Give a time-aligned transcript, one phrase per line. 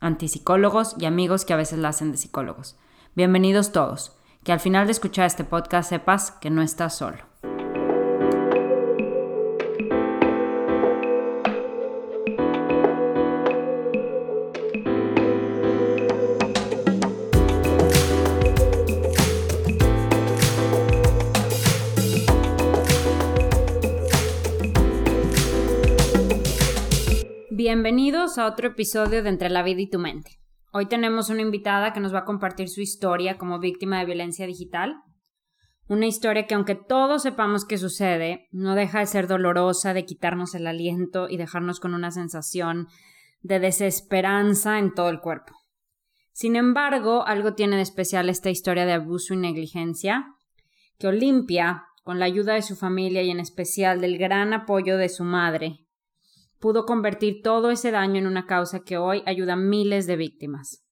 [0.00, 2.76] antipsicólogos y amigos que a veces la hacen de psicólogos.
[3.14, 4.12] Bienvenidos todos.
[4.44, 7.27] Que al final de escuchar este podcast sepas que no estás solo.
[27.70, 30.40] Bienvenidos a otro episodio de Entre la vida y tu mente.
[30.72, 34.46] Hoy tenemos una invitada que nos va a compartir su historia como víctima de violencia
[34.46, 35.02] digital.
[35.86, 40.54] Una historia que aunque todos sepamos que sucede, no deja de ser dolorosa, de quitarnos
[40.54, 42.88] el aliento y dejarnos con una sensación
[43.42, 45.52] de desesperanza en todo el cuerpo.
[46.32, 50.24] Sin embargo, algo tiene de especial esta historia de abuso y negligencia,
[50.98, 55.10] que Olimpia, con la ayuda de su familia y en especial del gran apoyo de
[55.10, 55.84] su madre,
[56.60, 60.84] pudo convertir todo ese daño en una causa que hoy ayuda a miles de víctimas.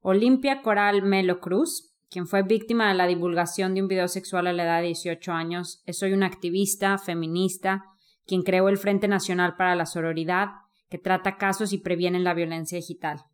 [0.00, 4.52] Olimpia Coral Melo Cruz, quien fue víctima de la divulgación de un video sexual a
[4.52, 7.84] la edad de 18 años, es hoy una activista feminista,
[8.26, 10.48] quien creó el Frente Nacional para la Sororidad,
[10.90, 13.24] que trata casos y previene la violencia digital.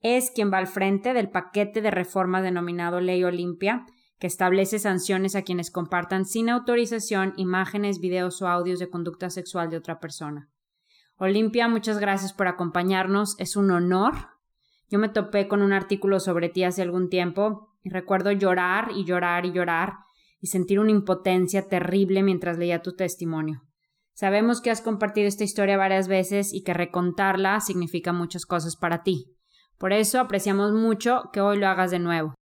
[0.00, 3.86] Es quien va al frente del paquete de reforma denominado Ley Olimpia,
[4.18, 9.70] que establece sanciones a quienes compartan sin autorización imágenes, videos o audios de conducta sexual
[9.70, 10.48] de otra persona.
[11.20, 13.34] Olimpia, muchas gracias por acompañarnos.
[13.40, 14.14] Es un honor.
[14.88, 19.04] Yo me topé con un artículo sobre ti hace algún tiempo y recuerdo llorar y
[19.04, 19.94] llorar y llorar
[20.40, 23.62] y sentir una impotencia terrible mientras leía tu testimonio.
[24.14, 29.02] Sabemos que has compartido esta historia varias veces y que recontarla significa muchas cosas para
[29.02, 29.34] ti.
[29.76, 32.34] Por eso apreciamos mucho que hoy lo hagas de nuevo.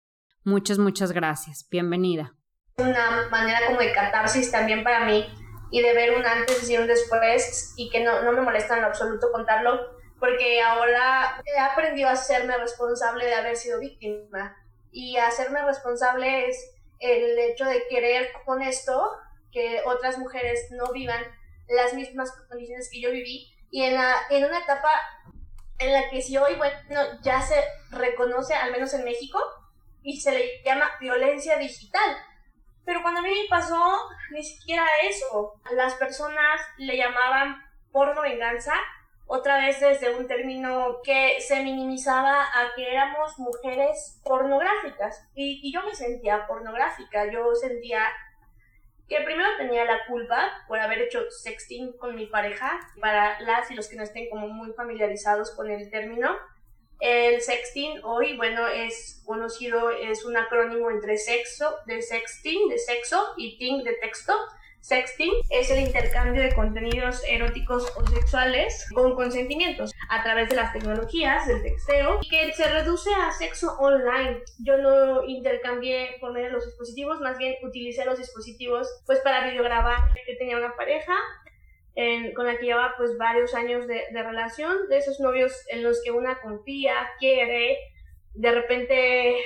[0.44, 1.66] Muchas, muchas gracias.
[1.70, 2.34] Bienvenida.
[2.76, 5.24] Una manera como de catarsis también para mí
[5.70, 8.82] y de ver un antes y un después y que no, no me molesta en
[8.82, 14.56] lo absoluto contarlo porque ahora he aprendido a hacerme responsable de haber sido víctima.
[14.90, 19.10] Y hacerme responsable es el hecho de querer con esto
[19.52, 21.22] que otras mujeres no vivan
[21.68, 23.52] las mismas condiciones que yo viví.
[23.70, 24.90] Y en, la, en una etapa
[25.78, 26.80] en la que si hoy, bueno,
[27.22, 29.38] ya se reconoce, al menos en México,
[30.02, 32.16] y se le llama violencia digital,
[32.86, 35.60] pero cuando a mí me pasó, ni siquiera eso.
[35.72, 38.72] Las personas le llamaban porno venganza,
[39.26, 45.28] otra vez desde un término que se minimizaba a que éramos mujeres pornográficas.
[45.34, 48.00] Y, y yo me sentía pornográfica, yo sentía
[49.08, 53.74] que primero tenía la culpa por haber hecho sexting con mi pareja, para las y
[53.74, 56.36] los que no estén como muy familiarizados con el término,
[57.00, 63.34] el sexting hoy, bueno, es conocido, es un acrónimo entre sexo, de sexting, de sexo,
[63.36, 64.32] y ting, de texto.
[64.80, 70.72] Sexting es el intercambio de contenidos eróticos o sexuales con consentimientos a través de las
[70.72, 74.42] tecnologías del texteo que se reduce a sexo online.
[74.60, 80.14] Yo no intercambié por los dispositivos, más bien utilicé los dispositivos pues para videograbar.
[80.28, 81.14] Yo tenía una pareja
[82.34, 86.02] con la que lleva pues varios años de, de, relación, de esos novios en los
[86.04, 87.78] que una confía, quiere,
[88.34, 89.36] de repente,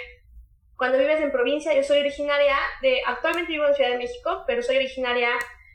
[0.77, 4.63] cuando vives en provincia, yo soy originaria de, actualmente vivo en Ciudad de México, pero
[4.63, 5.31] soy originaria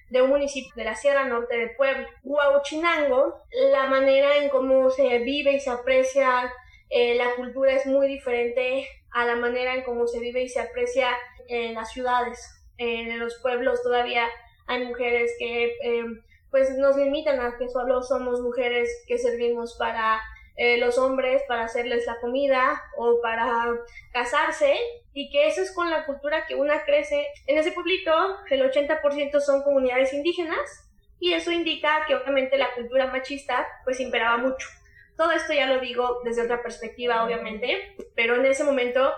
[0.10, 5.20] de un municipio de la Sierra Norte de Puebla, Huauchinango, la manera en cómo se
[5.20, 6.52] vive y se aprecia
[6.90, 10.60] eh, la cultura es muy diferente a la manera en cómo se vive y se
[10.60, 11.10] aprecia
[11.48, 12.40] en las ciudades.
[12.78, 14.28] En los pueblos todavía
[14.68, 16.06] hay mujeres que eh,
[16.56, 20.22] pues nos limitan a que solo somos mujeres que servimos para
[20.56, 23.76] eh, los hombres, para hacerles la comida o para
[24.14, 24.74] casarse
[25.12, 27.28] y que eso es con la cultura que una crece.
[27.46, 28.14] En ese pueblito
[28.50, 34.38] el 80% son comunidades indígenas y eso indica que obviamente la cultura machista pues imperaba
[34.38, 34.70] mucho.
[35.18, 39.12] Todo esto ya lo digo desde otra perspectiva, obviamente, pero en ese momento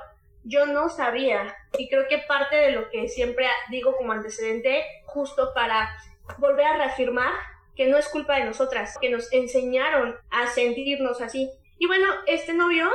[0.44, 5.52] yo no sabía y creo que parte de lo que siempre digo como antecedente, justo
[5.54, 5.96] para
[6.38, 7.32] volver a reafirmar
[7.76, 11.50] que no es culpa de nosotras, que nos enseñaron a sentirnos así.
[11.78, 12.90] Y bueno, este novio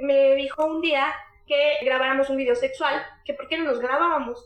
[0.00, 1.12] me dijo un día
[1.46, 4.44] que grabáramos un video sexual, que por qué no nos grabábamos.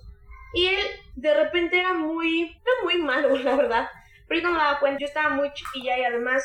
[0.55, 0.81] Y él
[1.17, 3.89] de repente era muy, era muy malo, la verdad.
[4.27, 6.43] Pero yo no me daba cuenta, yo estaba muy chiquilla y además,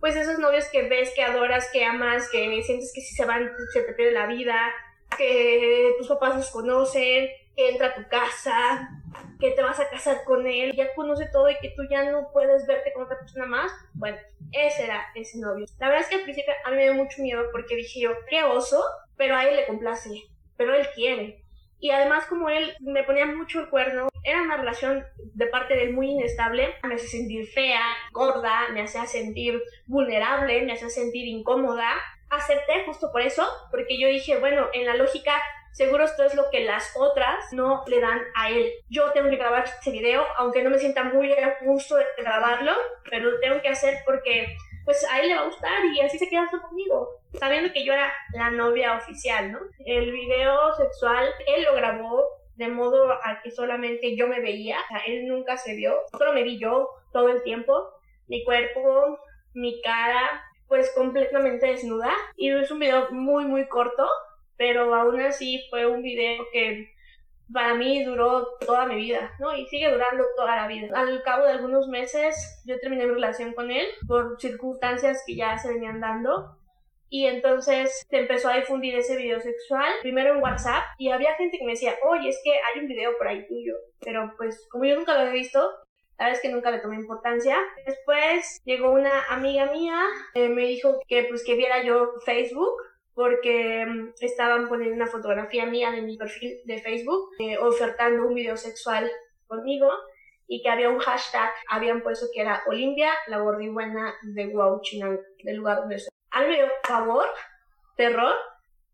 [0.00, 3.50] pues esos novios que ves, que adoras, que amas, que sientes que si se van
[3.72, 4.72] se te pierde la vida,
[5.18, 8.90] que tus papás los conocen, entra a tu casa,
[9.40, 12.30] que te vas a casar con él, ya conoce todo y que tú ya no
[12.32, 13.72] puedes verte con otra persona más.
[13.94, 14.18] Bueno,
[14.52, 15.66] ese era ese novio.
[15.78, 18.10] La verdad es que al principio a mí me dio mucho miedo porque dije yo,
[18.28, 18.82] qué oso,
[19.16, 20.10] pero a él le complace,
[20.56, 21.42] pero él quiere.
[21.78, 25.04] Y además como él me ponía mucho el cuerno, era una relación
[25.34, 27.82] de parte de él muy inestable, me hacía sentir fea,
[28.12, 31.90] gorda, me hacía sentir vulnerable, me hacía sentir incómoda.
[32.30, 35.40] Acepté justo por eso, porque yo dije, bueno, en la lógica
[35.76, 38.72] seguro esto es lo que las otras no le dan a él.
[38.88, 42.72] Yo tengo que grabar este video, aunque no me sienta muy a gusto de grabarlo,
[43.08, 44.56] pero lo tengo que hacer porque
[44.86, 47.92] pues a él le va a gustar y así se queda conmigo, sabiendo que yo
[47.92, 49.58] era la novia oficial, ¿no?
[49.84, 52.24] El video sexual, él lo grabó
[52.54, 56.32] de modo a que solamente yo me veía, o sea, él nunca se vio, solo
[56.32, 57.90] me vi yo todo el tiempo,
[58.28, 59.18] mi cuerpo,
[59.52, 64.08] mi cara, pues completamente desnuda y es un video muy muy corto,
[64.56, 66.90] pero aún así fue un video que
[67.52, 69.56] para mí duró toda mi vida, ¿no?
[69.56, 70.88] Y sigue durando toda la vida.
[70.98, 75.56] Al cabo de algunos meses yo terminé mi relación con él por circunstancias que ya
[75.58, 76.56] se venían dando.
[77.08, 81.56] Y entonces se empezó a difundir ese video sexual, primero en WhatsApp, y había gente
[81.56, 83.74] que me decía, oye, es que hay un video por ahí tuyo.
[84.00, 85.60] Pero pues como yo nunca lo había visto,
[86.18, 87.58] la verdad es que nunca le tomé importancia.
[87.86, 90.02] Después llegó una amiga mía,
[90.34, 92.74] eh, me dijo que pues que viera yo Facebook
[93.16, 98.34] porque mm, estaban poniendo una fotografía mía en mi perfil de Facebook eh, ofertando un
[98.34, 99.10] video sexual
[99.48, 99.90] conmigo
[100.46, 105.56] y que había un hashtag, habían puesto que era Olimpia, la gordibuena de Huauchinango, del
[105.56, 106.10] lugar donde estoy.
[106.30, 107.26] A mí me dio favor,
[107.96, 108.36] terror,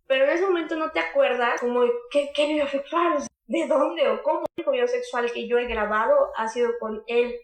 [0.06, 4.22] pero en ese momento no te acuerdas como qué, qué video sexual, de dónde o
[4.22, 4.44] cómo.
[4.56, 7.34] El único video sexual que yo he grabado ha sido con él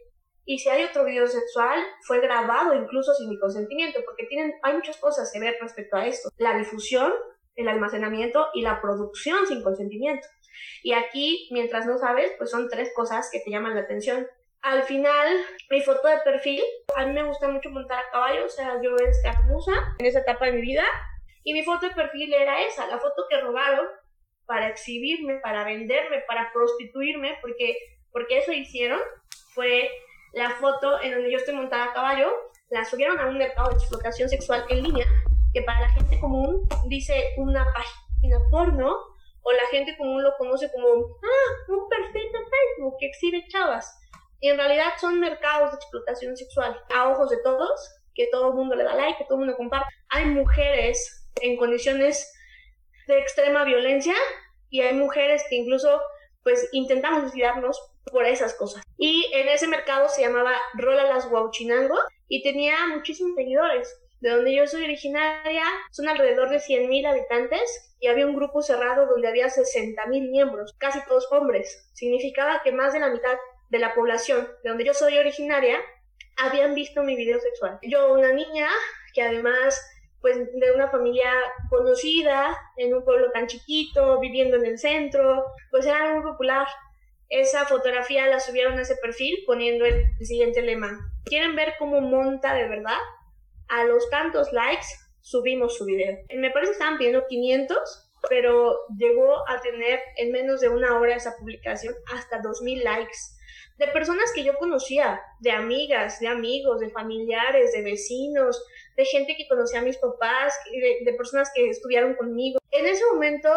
[0.48, 4.72] y si hay otro video sexual, fue grabado incluso sin mi consentimiento, porque tienen, hay
[4.72, 6.30] muchas cosas que ver respecto a esto.
[6.38, 7.12] La difusión,
[7.54, 10.26] el almacenamiento y la producción sin consentimiento.
[10.82, 14.26] Y aquí, mientras no sabes, pues son tres cosas que te llaman la atención.
[14.62, 15.36] Al final,
[15.68, 16.62] mi foto de perfil,
[16.96, 20.20] a mí me gusta mucho montar a caballo, o sea, yo es hermosa en esa
[20.20, 20.84] etapa de mi vida.
[21.44, 23.86] Y mi foto de perfil era esa, la foto que robaron
[24.46, 27.76] para exhibirme, para venderme, para prostituirme, porque,
[28.10, 28.98] porque eso hicieron,
[29.52, 29.90] fue
[30.32, 32.30] la foto en donde yo estoy montada a caballo,
[32.70, 35.06] la subieron a un mercado de explotación sexual en línea,
[35.52, 38.96] que para la gente común dice una página porno,
[39.42, 43.98] o la gente común lo conoce como, ah, un perfil de Facebook que exhibe chavas.
[44.40, 47.70] Y en realidad son mercados de explotación sexual, a ojos de todos,
[48.14, 49.88] que todo el mundo le da like, que todo el mundo comparte.
[50.10, 52.32] Hay mujeres en condiciones
[53.06, 54.14] de extrema violencia
[54.70, 56.00] y hay mujeres que incluso
[56.48, 57.78] pues intentamos suicidarnos
[58.10, 58.82] por esas cosas.
[58.96, 64.00] Y en ese mercado se llamaba Rola las Huauchinango y tenía muchísimos seguidores.
[64.20, 69.04] De donde yo soy originaria son alrededor de 100.000 habitantes y había un grupo cerrado
[69.04, 71.90] donde había 60.000 miembros, casi todos hombres.
[71.92, 73.36] Significaba que más de la mitad
[73.68, 75.78] de la población de donde yo soy originaria
[76.38, 77.78] habían visto mi video sexual.
[77.82, 78.70] Yo, una niña
[79.12, 79.78] que además
[80.20, 81.30] pues de una familia
[81.70, 86.66] conocida en un pueblo tan chiquito, viviendo en el centro, pues era muy popular
[87.28, 90.98] esa fotografía la subieron a ese perfil poniendo el siguiente lema.
[91.24, 92.96] ¿Quieren ver cómo monta de verdad?
[93.68, 94.86] A los tantos likes
[95.20, 96.16] subimos su video.
[96.34, 101.16] Me parece que estaban pidiendo 500, pero llegó a tener en menos de una hora
[101.16, 103.18] esa publicación hasta 2000 likes.
[103.78, 108.62] De personas que yo conocía, de amigas, de amigos, de familiares, de vecinos,
[108.96, 110.52] de gente que conocía a mis papás,
[111.04, 112.58] de, personas que estudiaron conmigo.
[112.72, 113.48] En ese momento,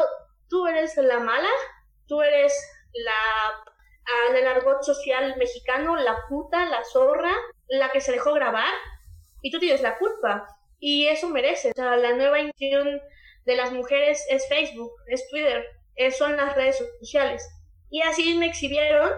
[0.47, 1.49] tú eres la mala,
[2.07, 2.53] tú eres
[2.93, 7.33] la, en el argot social mexicano, la puta, la zorra,
[7.67, 8.71] la que se dejó grabar,
[9.41, 10.47] y tú tienes la culpa.
[10.79, 11.71] Y eso merece.
[11.71, 13.01] O sea, la nueva intención
[13.45, 15.65] de las mujeres es Facebook, es Twitter,
[16.09, 17.47] son las redes sociales.
[17.89, 19.09] Y así me exhibieron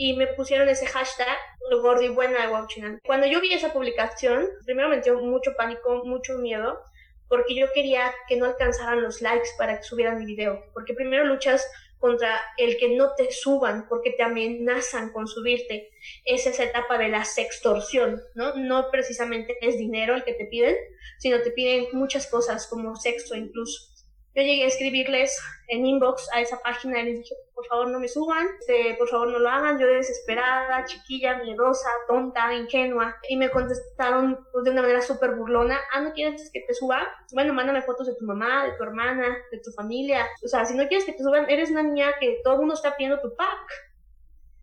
[0.00, 1.36] y me pusieron ese hashtag,
[1.82, 6.80] gordi buena de Cuando yo vi esa publicación, primero me dio mucho pánico, mucho miedo,
[7.28, 11.24] porque yo quería que no alcanzaran los likes para que subieran mi video, porque primero
[11.24, 15.90] luchas contra el que no te suban porque te amenazan con subirte.
[16.24, 18.56] Es esa etapa de la sextorsión, ¿no?
[18.56, 20.76] No precisamente es dinero el que te piden,
[21.18, 23.89] sino te piden muchas cosas como sexo incluso.
[24.34, 27.98] Yo llegué a escribirles en inbox a esa página y les dije, por favor no
[27.98, 33.16] me suban, este, por favor no lo hagan, yo desesperada, chiquilla, miedosa, tonta, ingenua.
[33.28, 37.08] Y me contestaron pues, de una manera súper burlona, ah, ¿no quieres que te suba?
[37.32, 40.26] Bueno, mándame fotos de tu mamá, de tu hermana, de tu familia.
[40.44, 42.74] O sea, si no quieres que te suban, eres una niña que todo el mundo
[42.74, 43.66] está pidiendo tu pack.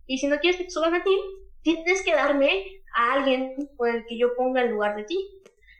[0.06, 1.18] Y si no quieres que te suban a ti,
[1.62, 2.64] tienes que darme
[2.96, 5.18] a alguien por el que yo ponga en lugar de ti.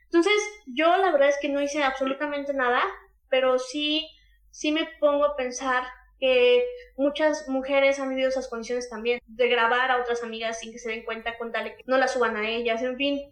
[0.06, 0.34] Entonces,
[0.66, 2.82] yo la verdad es que no hice absolutamente nada
[3.30, 4.10] pero sí,
[4.52, 5.84] sí me pongo a pensar
[6.20, 6.66] que
[6.96, 10.90] muchas mujeres han vivido esas condiciones también, de grabar a otras amigas sin que se
[10.90, 13.32] den cuenta, con tal que no las suban a ellas, en fin,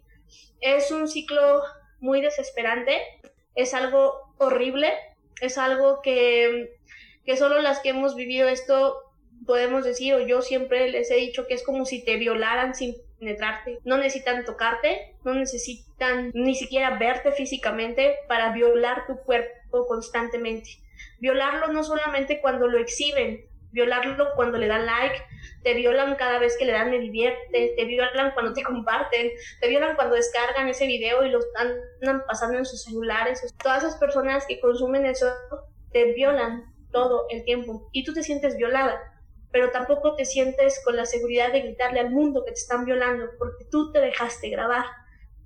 [0.60, 1.62] es un ciclo
[1.98, 3.00] muy desesperante,
[3.54, 4.92] es algo horrible,
[5.40, 6.76] es algo que,
[7.24, 9.02] que solo las que hemos vivido esto
[9.46, 12.94] podemos decir, o yo siempre les he dicho que es como si te violaran sin
[13.18, 13.78] penetrarte.
[13.84, 20.70] No necesitan tocarte, no necesitan ni siquiera verte físicamente para violar tu cuerpo constantemente.
[21.18, 25.22] Violarlo no solamente cuando lo exhiben, violarlo cuando le dan like,
[25.62, 29.30] te violan cada vez que le dan me divierte, te violan cuando te comparten,
[29.60, 33.42] te violan cuando descargan ese video y lo andan pasando en sus celulares.
[33.62, 35.30] Todas esas personas que consumen eso
[35.92, 39.15] te violan todo el tiempo y tú te sientes violada
[39.56, 43.24] pero tampoco te sientes con la seguridad de gritarle al mundo que te están violando
[43.38, 44.84] porque tú te dejaste grabar,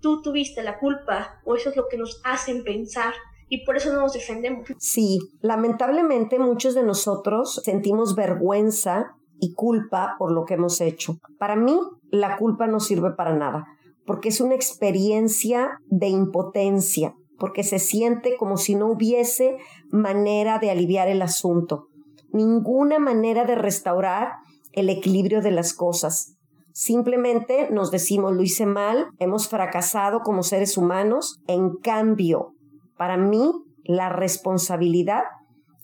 [0.00, 3.14] tú tuviste la culpa o eso es lo que nos hacen pensar
[3.49, 4.67] y por eso no nos defendemos.
[4.79, 11.14] Sí, lamentablemente muchos de nosotros sentimos vergüenza y culpa por lo que hemos hecho.
[11.38, 11.79] Para mí,
[12.11, 13.64] la culpa no sirve para nada,
[14.07, 19.57] porque es una experiencia de impotencia, porque se siente como si no hubiese
[19.93, 21.90] manera de aliviar el asunto
[22.33, 24.33] ninguna manera de restaurar
[24.73, 26.37] el equilibrio de las cosas.
[26.73, 31.41] Simplemente nos decimos, lo hice mal, hemos fracasado como seres humanos.
[31.47, 32.55] En cambio,
[32.97, 33.51] para mí,
[33.85, 35.23] la responsabilidad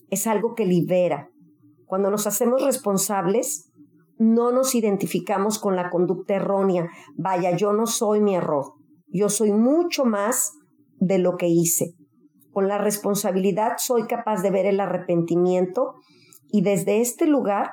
[0.09, 1.29] es algo que libera.
[1.85, 3.69] Cuando nos hacemos responsables,
[4.17, 6.87] no nos identificamos con la conducta errónea.
[7.15, 8.73] Vaya, yo no soy mi error.
[9.07, 10.53] Yo soy mucho más
[10.99, 11.93] de lo que hice.
[12.51, 15.93] Con la responsabilidad soy capaz de ver el arrepentimiento
[16.51, 17.71] y desde este lugar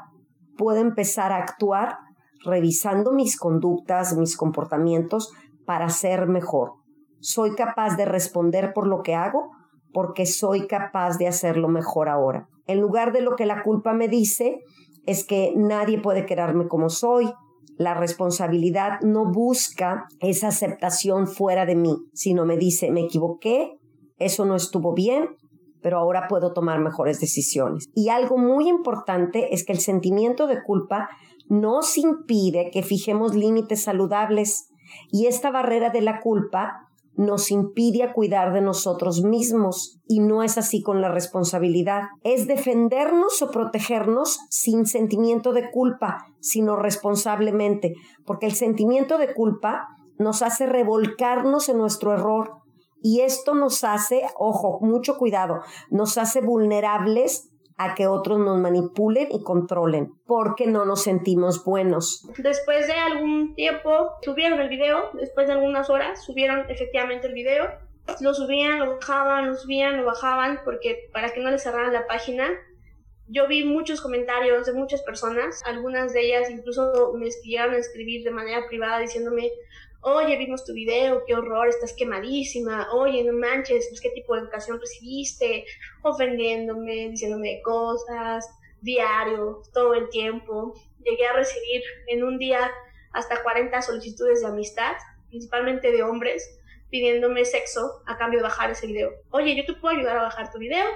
[0.57, 1.99] puedo empezar a actuar
[2.45, 5.33] revisando mis conductas, mis comportamientos
[5.65, 6.73] para ser mejor.
[7.21, 9.51] Soy capaz de responder por lo que hago
[9.93, 12.49] porque soy capaz de hacerlo mejor ahora.
[12.67, 14.61] En lugar de lo que la culpa me dice,
[15.07, 17.33] es que nadie puede quererme como soy.
[17.77, 23.79] La responsabilidad no busca esa aceptación fuera de mí, sino me dice, me equivoqué,
[24.19, 25.29] eso no estuvo bien,
[25.85, 27.91] pero ahora puedo tomar mejores decisiones.
[27.95, 31.11] Y algo muy importante es que el sentimiento de culpa
[31.51, 34.71] nos impide que fijemos límites saludables
[35.13, 40.57] y esta barrera de la culpa nos impide cuidar de nosotros mismos y no es
[40.57, 42.05] así con la responsabilidad.
[42.23, 47.93] Es defendernos o protegernos sin sentimiento de culpa, sino responsablemente,
[48.25, 49.87] porque el sentimiento de culpa
[50.19, 52.64] nos hace revolcarnos en nuestro error,
[53.05, 59.29] y esto nos hace, ojo, mucho cuidado, nos hace vulnerables a que otros nos manipulen
[59.31, 62.27] y controlen, porque no nos sentimos buenos.
[62.39, 67.67] Después de algún tiempo, subieron el video, después de algunas horas, subieron efectivamente el video,
[68.23, 72.07] lo subían, lo bajaban, lo subían, lo bajaban, porque para que no les cerraran la
[72.07, 72.49] página,
[73.27, 78.25] yo vi muchos comentarios de muchas personas, algunas de ellas incluso me llegaron a escribir
[78.25, 79.51] de manera privada diciéndome,
[80.05, 84.43] oye, vimos tu video, qué horror, estás quemadísima, oye, no manches, pues, qué tipo de
[84.43, 85.65] educación recibiste,
[86.03, 88.47] ofendiéndome, diciéndome cosas,
[88.83, 90.75] diario, todo el tiempo.
[91.03, 92.71] Llegué a recibir en un día
[93.13, 94.93] hasta 40 solicitudes de amistad,
[95.31, 99.11] principalmente de hombres, pidiéndome sexo a cambio de bajar ese video.
[99.31, 100.87] Oye, yo te puedo ayudar a bajar tu video,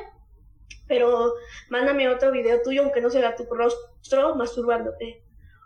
[0.87, 1.33] pero
[1.71, 5.23] mándame otro video tuyo aunque no sea tu rostro masturbándote.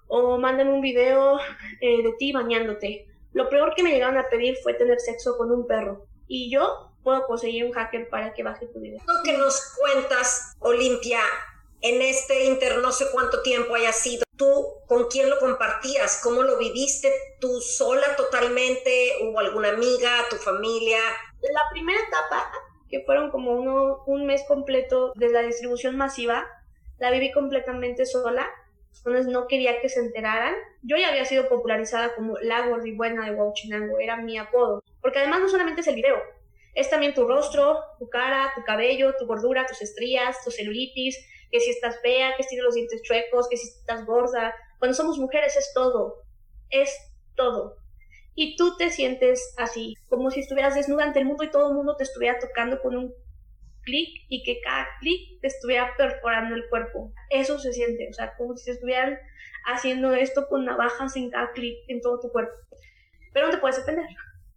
[0.06, 1.38] O mándame un video
[1.80, 5.50] eh, de ti bañándote lo peor que me llegaron a pedir fue tener sexo con
[5.50, 6.06] un perro.
[6.26, 9.00] Y yo puedo conseguir un hacker para que baje tu video.
[9.06, 11.20] Lo que nos cuentas, Olimpia,
[11.80, 16.20] en este inter no sé cuánto tiempo haya sido, ¿tú con quién lo compartías?
[16.22, 17.12] ¿Cómo lo viviste?
[17.40, 19.12] ¿Tú sola totalmente?
[19.22, 20.98] ¿Hubo alguna amiga, tu familia?
[21.40, 22.50] La primera etapa,
[22.88, 26.46] que fueron como uno, un mes completo de la distribución masiva,
[26.98, 28.48] la viví completamente sola
[28.99, 30.54] entonces no quería que se enteraran.
[30.82, 34.82] Yo ya había sido popularizada como la gordibuena de Huachinango, era mi apodo.
[35.00, 36.18] Porque además no solamente es el video,
[36.75, 41.18] es también tu rostro, tu cara, tu cabello, tu gordura, tus estrías, tu celulitis,
[41.50, 44.54] que si estás fea, que si tienes los dientes chuecos, que si estás gorda.
[44.78, 46.22] Cuando somos mujeres es todo,
[46.70, 46.96] es
[47.37, 47.76] todo.
[48.34, 51.75] Y tú te sientes así, como si estuvieras desnuda ante el mundo y todo el
[51.75, 53.14] mundo te estuviera tocando con un
[53.82, 57.12] clic y que cada clic te estuviera perforando el cuerpo.
[57.30, 59.18] Eso se siente, o sea, como si estuvieran
[59.66, 62.52] haciendo esto con navajas en cada clic en todo tu cuerpo.
[63.32, 64.06] Pero no te puedes defender.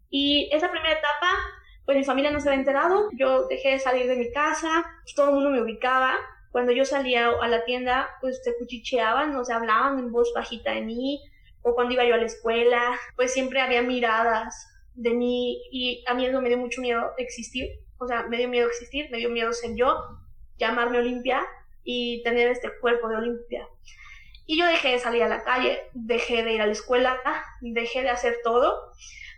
[0.10, 1.29] Y esa primera etapa,
[1.86, 5.15] pues mi familia no se había enterado, yo dejé de salir de mi casa, pues
[5.15, 6.15] todo el mundo me ubicaba.
[6.51, 10.72] Cuando yo salía a la tienda, pues se cuchicheaban, no se hablaban en voz bajita
[10.72, 11.22] de mí,
[11.63, 16.13] o cuando iba yo a la escuela, pues siempre había miradas de mí y a
[16.13, 17.67] mí eso me dio mucho miedo existir
[17.98, 20.20] o sea, me dio miedo existir, me dio miedo ser yo,
[20.58, 21.46] llamarme Olimpia
[21.84, 23.68] y tener este cuerpo de Olimpia.
[24.48, 27.20] Y yo dejé de salir a la calle, dejé de ir a la escuela,
[27.62, 28.92] dejé de hacer todo.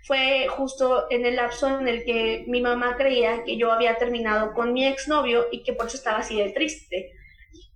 [0.03, 4.53] Fue justo en el lapso en el que mi mamá creía que yo había terminado
[4.53, 7.13] con mi exnovio y que por eso estaba así de triste.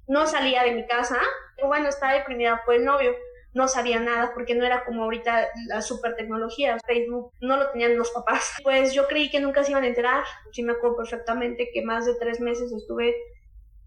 [0.07, 1.19] No salía de mi casa,
[1.63, 3.13] bueno, estaba deprimida por el novio
[3.53, 7.97] no sabía nada porque no era como ahorita la super tecnología, Facebook no lo tenían
[7.97, 8.51] los papás.
[8.63, 10.23] Pues yo creí que nunca se iban a enterar.
[10.51, 13.15] Sí me acuerdo perfectamente que más de tres meses estuve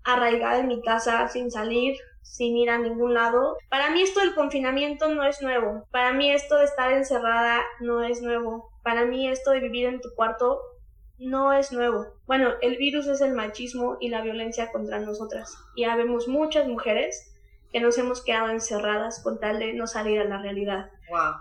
[0.04, 3.56] arraigada en mi casa sin salir, sin ir a ningún lado.
[3.70, 5.86] Para mí esto del confinamiento no es nuevo.
[5.90, 8.70] Para mí esto de estar encerrada no es nuevo.
[8.82, 10.60] Para mí esto de vivir en tu cuarto
[11.18, 12.06] no es nuevo.
[12.26, 15.56] Bueno, el virus es el machismo y la violencia contra nosotras.
[15.74, 17.33] Y habemos muchas mujeres
[17.74, 20.90] que nos hemos quedado encerradas con tal de no salir a la realidad.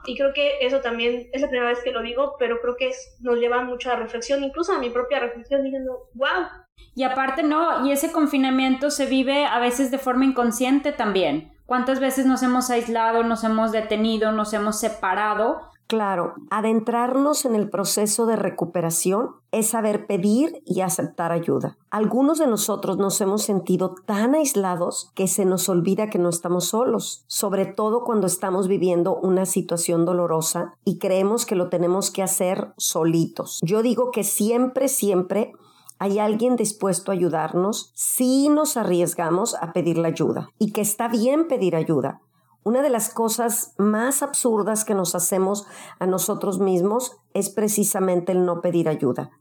[0.07, 2.89] Y creo que eso también es la primera vez que lo digo, pero creo que
[3.19, 6.47] nos lleva mucho a reflexión, incluso a mi propia reflexión, diciendo, wow.
[6.95, 11.53] Y aparte, no, y ese confinamiento se vive a veces de forma inconsciente también.
[11.67, 17.69] ¿Cuántas veces nos hemos aislado, nos hemos detenido, nos hemos separado Claro, adentrarnos en el
[17.69, 21.77] proceso de recuperación es saber pedir y aceptar ayuda.
[21.91, 26.65] Algunos de nosotros nos hemos sentido tan aislados que se nos olvida que no estamos
[26.65, 32.23] solos, sobre todo cuando estamos viviendo una situación dolorosa y creemos que lo tenemos que
[32.23, 33.59] hacer solitos.
[33.62, 35.53] Yo digo que siempre, siempre
[36.00, 41.07] hay alguien dispuesto a ayudarnos si nos arriesgamos a pedir la ayuda y que está
[41.07, 42.20] bien pedir ayuda
[42.63, 45.65] una de las cosas más absurdas que nos hacemos
[45.99, 49.31] a nosotros mismos es precisamente el no pedir ayuda.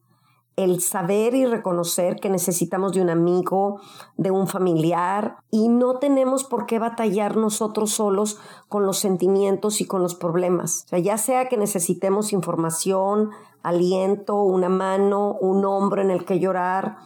[0.54, 3.80] El saber y reconocer que necesitamos de un amigo,
[4.16, 9.87] de un familiar, y no tenemos por qué batallar nosotros solos con los sentimientos y
[9.87, 10.82] con los problemas.
[10.85, 13.30] O sea, ya sea que necesitemos información,
[13.62, 16.96] aliento, una mano, un hombro en el que llorar,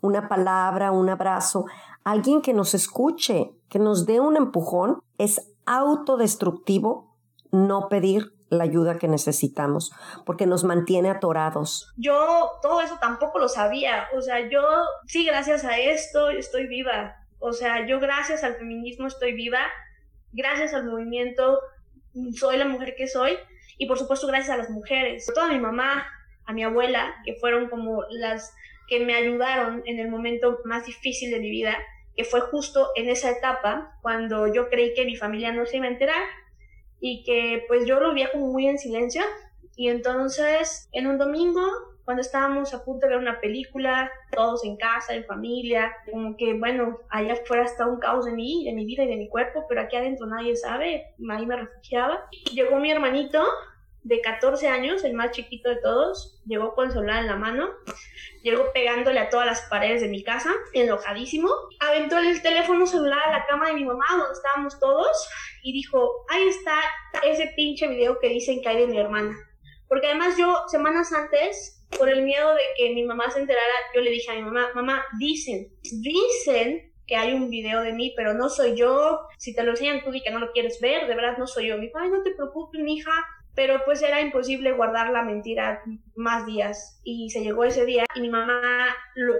[0.00, 1.66] una palabra, un abrazo,
[2.02, 7.16] alguien que nos escuche, que nos dé un empujón, es autodestructivo
[7.52, 9.92] no pedir la ayuda que necesitamos,
[10.24, 11.92] porque nos mantiene atorados.
[11.96, 14.62] Yo todo eso tampoco lo sabía, o sea, yo
[15.06, 19.60] sí, gracias a esto estoy viva, o sea, yo gracias al feminismo estoy viva,
[20.32, 21.58] gracias al movimiento
[22.34, 23.32] soy la mujer que soy.
[23.78, 26.06] Y por supuesto gracias a las mujeres, toda mi mamá,
[26.46, 28.54] a mi abuela, que fueron como las
[28.88, 31.76] que me ayudaron en el momento más difícil de mi vida
[32.16, 35.86] que fue justo en esa etapa cuando yo creí que mi familia no se iba
[35.86, 36.22] a enterar
[37.00, 39.22] y que pues yo lo veía como muy en silencio.
[39.76, 41.62] Y entonces en un domingo,
[42.04, 46.54] cuando estábamos a punto de ver una película, todos en casa, en familia, como que
[46.54, 49.66] bueno, allá afuera está un caos de mí, de mi vida y de mi cuerpo,
[49.68, 52.28] pero aquí adentro nadie sabe, ahí me refugiaba.
[52.52, 53.44] Llegó mi hermanito
[54.02, 57.70] de 14 años, el más chiquito de todos, llegó con el celular en la mano,
[58.46, 61.48] llegó pegándole a todas las paredes de mi casa, enojadísimo,
[61.80, 65.28] aventó el teléfono celular a la cama de mi mamá, donde estábamos todos,
[65.64, 66.80] y dijo, ahí está
[67.24, 69.36] ese pinche video que dicen que hay de mi hermana.
[69.88, 74.00] Porque además yo, semanas antes, por el miedo de que mi mamá se enterara, yo
[74.00, 78.32] le dije a mi mamá, mamá, dicen, dicen que hay un video de mí, pero
[78.34, 79.20] no soy yo.
[79.38, 81.68] Si te lo enseñan tú y que no lo quieres ver, de verdad no soy
[81.68, 81.78] yo.
[81.78, 83.12] Mi ay, no te preocupes, mi hija,
[83.56, 85.82] pero pues era imposible guardar la mentira
[86.14, 87.00] más días.
[87.02, 88.60] Y se llegó ese día y mi mamá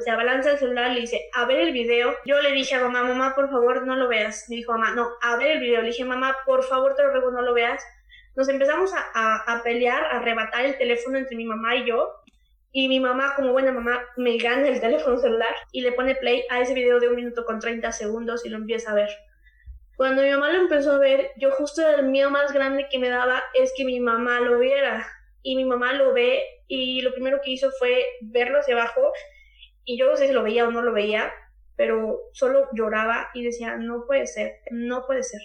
[0.04, 2.80] se abalanza el celular y le dice a ver el video yo le dije a
[2.80, 5.82] mamá mamá por favor no lo veas me dijo mamá no a ver el video
[5.82, 7.84] le dije mamá por favor te lo ruego no lo veas
[8.36, 12.12] nos empezamos a, a, pelear a arrebatar el teléfono entre mi mamá y yo.
[12.70, 16.44] Y mi mamá como buena mamá me gana el teléfono celular y le pone play
[16.50, 19.08] a ese video de un minuto con 30 segundos y lo empieza a ver
[19.96, 23.08] cuando mi mamá lo empezó a ver, yo justo el miedo más grande que me
[23.08, 25.06] daba es que mi mamá lo viera.
[25.42, 29.12] Y mi mamá lo ve y lo primero que hizo fue verlo hacia abajo
[29.84, 31.32] y yo no sé si lo veía o no lo veía,
[31.76, 35.40] pero solo lloraba y decía, no puede ser, no puede ser.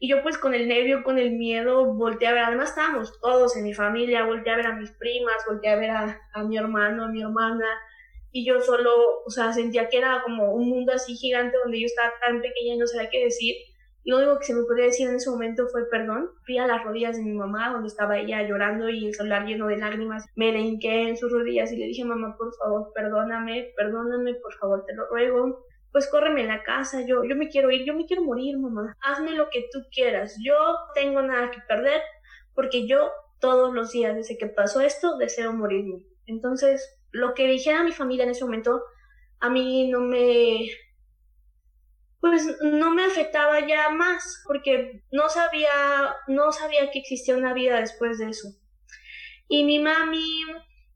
[0.00, 3.56] Y yo pues con el nervio, con el miedo, volteé a ver, además estábamos todos
[3.56, 6.56] en mi familia, volteé a ver a mis primas, volteé a ver a, a mi
[6.56, 7.66] hermano, a mi hermana,
[8.38, 8.90] y yo solo,
[9.26, 12.74] o sea, sentía que era como un mundo así gigante donde yo estaba tan pequeña
[12.74, 13.56] y no sabía qué decir.
[14.04, 16.30] Y lo único que se me podía decir en ese momento fue perdón.
[16.46, 19.66] Fui a las rodillas de mi mamá, donde estaba ella llorando y el celular lleno
[19.66, 20.24] de lágrimas.
[20.36, 24.54] Me le hinqué en sus rodillas y le dije, mamá, por favor, perdóname, perdóname, por
[24.54, 25.64] favor, te lo ruego.
[25.90, 28.94] Pues córreme en la casa, yo, yo me quiero ir, yo me quiero morir, mamá.
[29.02, 30.36] Hazme lo que tú quieras.
[30.44, 30.54] Yo
[30.94, 32.02] tengo nada que perder
[32.54, 36.04] porque yo todos los días desde que pasó esto deseo morirme.
[36.26, 38.82] Entonces, lo que dijera mi familia en ese momento,
[39.40, 40.68] a mí no me,
[42.20, 47.80] pues no me afectaba ya más, porque no sabía, no sabía que existía una vida
[47.80, 48.48] después de eso.
[49.48, 50.42] Y mi mami,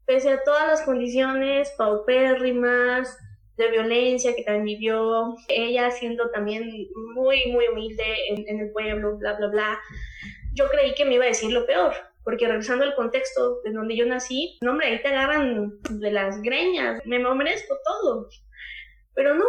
[0.05, 3.19] pese a todas las condiciones paupérrimas,
[3.57, 6.71] de violencia que también vivió, ella siendo también
[7.15, 9.81] muy, muy humilde en, en el pueblo, bla, bla, bla,
[10.55, 11.93] yo creí que me iba a decir lo peor,
[12.25, 16.41] porque regresando al contexto de donde yo nací, no, hombre, ahí te agarran de las
[16.43, 18.29] greñas, me merezco todo.
[19.15, 19.45] Pero no,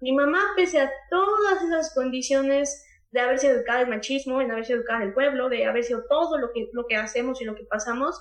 [0.00, 4.64] mi mamá, pese a todas esas condiciones de haber sido educada en machismo, en haber
[4.64, 7.44] sido educada en el pueblo, de haber sido todo lo que, lo que hacemos y
[7.44, 8.20] lo que pasamos,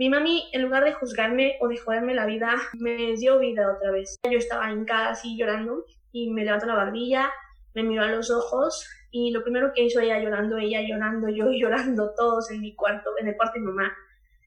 [0.00, 3.90] mi mami, en lugar de juzgarme o de joderme la vida, me dio vida otra
[3.90, 4.18] vez.
[4.30, 7.30] Yo estaba hincada así llorando y me levantó la barbilla,
[7.74, 11.46] me miró a los ojos y lo primero que hizo ella llorando, ella llorando, yo
[11.50, 13.92] llorando, todos en mi cuarto, en el cuarto de mi mamá,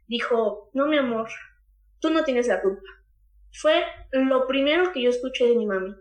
[0.08, 1.30] dijo, no mi amor,
[2.00, 2.88] tú no tienes la culpa.
[3.52, 5.94] Fue lo primero que yo escuché de mi mami,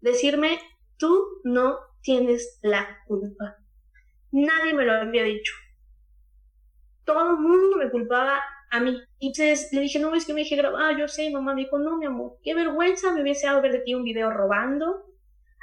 [0.00, 0.58] decirme,
[0.98, 3.56] tú no tienes la culpa.
[4.32, 5.54] Nadie me lo había dicho.
[7.04, 9.02] Todo el mundo me culpaba a mí.
[9.18, 11.78] Y entonces le dije, no, es que me dije grabar, yo sé, mamá me dijo,
[11.78, 15.09] no, mi amor, qué vergüenza me hubiese dado ver de ti un video robando,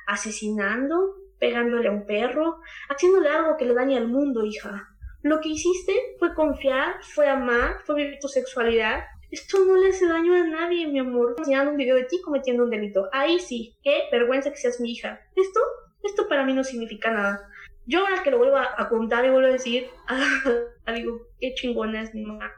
[0.07, 4.87] asesinando, pegándole a un perro, haciéndole algo que le dañe al mundo, hija.
[5.21, 9.03] Lo que hiciste fue confiar, fue amar, fue vivir tu sexualidad.
[9.29, 11.35] Esto no le hace daño a nadie, mi amor.
[11.37, 13.09] Enseñando un video de ti cometiendo un delito.
[13.11, 15.19] Ahí sí, qué vergüenza que seas mi hija.
[15.35, 15.59] Esto,
[16.03, 17.49] esto para mí no significa nada.
[17.85, 22.01] Yo ahora que lo vuelvo a, contar y vuelvo a decir, ah, digo, qué chingona
[22.01, 22.53] es mi mamá.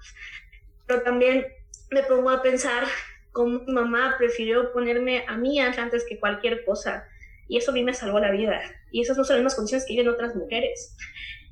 [0.85, 1.45] Pero también
[1.89, 2.83] me pongo a pensar
[3.31, 7.07] cómo mi mamá prefirió ponerme a mí antes que cualquier cosa
[7.49, 8.61] y eso a mí me salvó la vida.
[8.91, 10.95] Y esas no son las mismas condiciones que viven otras mujeres.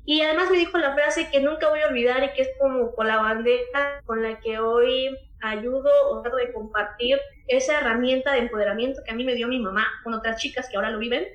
[0.06, 2.94] Y además me dijo la frase que nunca voy a olvidar y que es como
[2.94, 5.10] con la bandeja con la que hoy
[5.42, 9.58] ayudo o trato de compartir esa herramienta de empoderamiento que a mí me dio mi
[9.58, 11.26] mamá con otras chicas que ahora lo viven,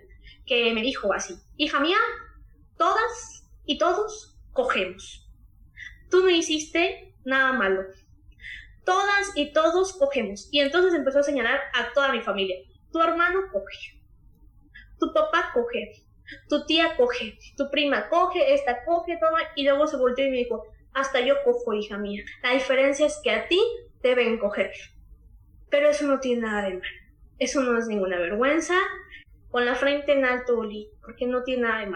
[0.45, 1.97] que me dijo así, hija mía,
[2.77, 5.29] todas y todos cogemos.
[6.09, 7.83] Tú no hiciste nada malo.
[8.85, 10.49] Todas y todos cogemos.
[10.51, 12.57] Y entonces empezó a señalar a toda mi familia.
[12.91, 14.02] Tu hermano coge,
[15.07, 16.05] tu papá coge,
[16.49, 20.37] tu tía coge, tu prima coge, esta coge, toma, y luego se volteó y me
[20.37, 22.23] dijo, hasta yo cojo, hija mía.
[22.41, 23.59] La diferencia es que a ti
[24.01, 24.71] deben coger.
[25.69, 26.91] Pero eso no tiene nada de mal.
[27.39, 28.75] Eso no es ninguna vergüenza.
[29.49, 31.87] Con la frente en alto, Oli, porque no tiene nada de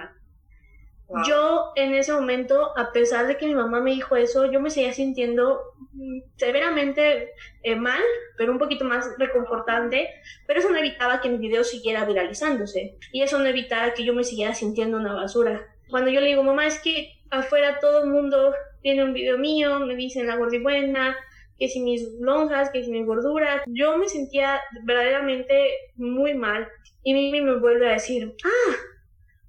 [1.25, 4.69] Yo en ese momento, a pesar de que mi mamá me dijo eso, yo me
[4.69, 5.61] seguía sintiendo
[5.93, 7.31] mm, severamente
[7.63, 8.01] eh, mal,
[8.37, 10.09] pero un poquito más reconfortante,
[10.45, 12.97] pero eso no evitaba que mi video siguiera viralizándose.
[13.13, 15.65] Y eso no evitaba que yo me siguiera sintiendo una basura.
[15.89, 19.79] Cuando yo le digo, mamá, es que afuera todo el mundo tiene un video mío,
[19.79, 21.15] me dicen la gordibuena,
[21.57, 26.67] que si mis lonjas, que si mi gordura, yo me sentía verdaderamente muy mal.
[27.03, 28.75] Y mi me vuelve a decir, ah,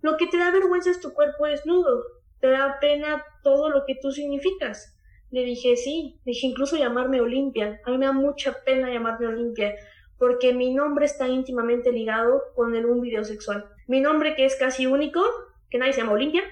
[0.02, 2.04] lo que te da vergüenza es tu cuerpo desnudo.
[2.40, 4.96] Te da pena todo lo que tú significas.
[5.30, 6.20] Le dije, sí.
[6.24, 7.80] Dije, incluso llamarme Olimpia.
[7.84, 9.74] A mí me da mucha pena llamarme Olimpia
[10.18, 13.66] porque mi nombre está íntimamente ligado con el un video sexual.
[13.86, 15.24] Mi nombre, que es casi único,
[15.70, 16.42] que nadie se llama Olimpia,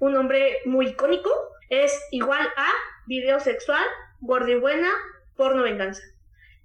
[0.00, 1.30] un nombre muy icónico,
[1.70, 2.68] es igual a
[3.06, 3.84] video sexual,
[4.20, 4.90] gorda buena,
[5.36, 6.02] porno venganza.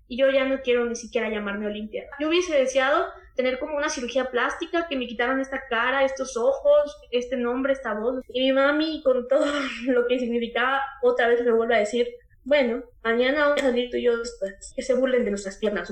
[0.07, 2.05] Y yo ya no quiero ni siquiera llamarme Olimpia.
[2.19, 3.05] Yo hubiese deseado
[3.39, 7.93] tener como una cirugía plástica, que me quitaran esta cara, estos ojos, este nombre, esta
[7.93, 8.21] voz.
[8.27, 9.45] Y mi mami, con todo
[9.87, 12.09] lo que significaba, otra vez me vuelve a decir,
[12.43, 14.11] bueno, mañana vamos a salir tú y yo
[14.75, 15.89] que se burlen de nuestras piernas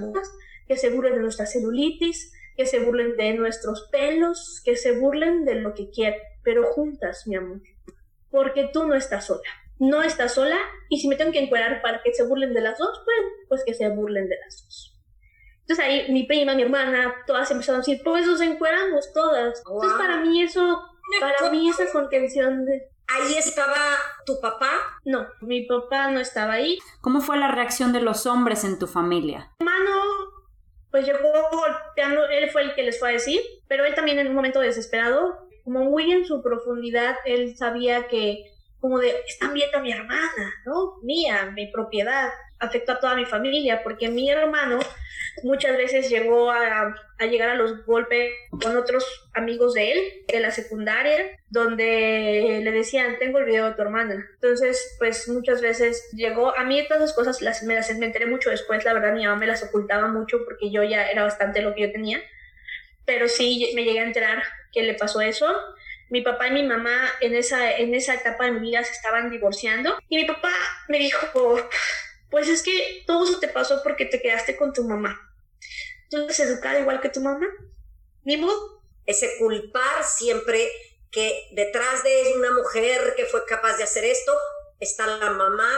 [0.67, 5.45] que se burlen de nuestra celulitis, que se burlen de nuestros pelos, que se burlen
[5.45, 7.61] de lo que quieran, pero juntas, mi amor,
[8.29, 9.49] porque tú no estás sola.
[9.79, 10.57] No estás sola
[10.89, 13.63] y si me tengo que encuadrar para que se burlen de las dos, pues, pues
[13.65, 14.96] que se burlen de las dos.
[15.67, 19.59] Entonces ahí mi prima, mi hermana, todas empezaron a decir, pues nos encueramos todas.
[19.59, 20.81] Entonces para mí eso,
[21.19, 22.89] para mí esa contención de...
[23.09, 23.75] ¿Ahí estaba
[24.25, 24.71] tu papá?
[25.03, 26.77] No, mi papá no estaba ahí.
[27.01, 29.51] ¿Cómo fue la reacción de los hombres en tu familia?
[29.59, 29.91] Hermano,
[30.89, 31.19] pues llegó
[31.51, 34.61] golpeando, él fue el que les fue a decir, pero él también en un momento
[34.61, 39.91] desesperado, como muy en su profundidad, él sabía que como de, están viendo a mi
[39.91, 40.99] hermana, ¿no?
[41.01, 44.79] Mía, mi propiedad, afectó a toda mi familia, porque mi hermano
[45.43, 50.39] muchas veces llegó a, a, llegar a los golpes con otros amigos de él, de
[50.39, 54.27] la secundaria, donde le decían, tengo el video de tu hermana.
[54.35, 58.49] Entonces, pues muchas veces llegó, a mí todas esas cosas las, me las enteré mucho
[58.49, 61.73] después, la verdad mi mamá me las ocultaba mucho porque yo ya era bastante lo
[61.73, 62.21] que yo tenía,
[63.05, 65.47] pero sí me llegué a enterar que le pasó eso
[66.09, 69.29] mi papá y mi mamá en esa, en esa etapa de mi vida se estaban
[69.29, 70.51] divorciando y mi papá
[70.87, 71.27] me dijo,
[72.29, 75.19] pues es que todo eso te pasó porque te quedaste con tu mamá.
[76.09, 77.47] ¿Tú eres educada igual que tu mamá?
[78.23, 78.77] Ni modo.
[79.05, 80.69] Ese culpar siempre
[81.11, 84.33] que detrás de una mujer que fue capaz de hacer esto
[84.79, 85.69] está la mamá,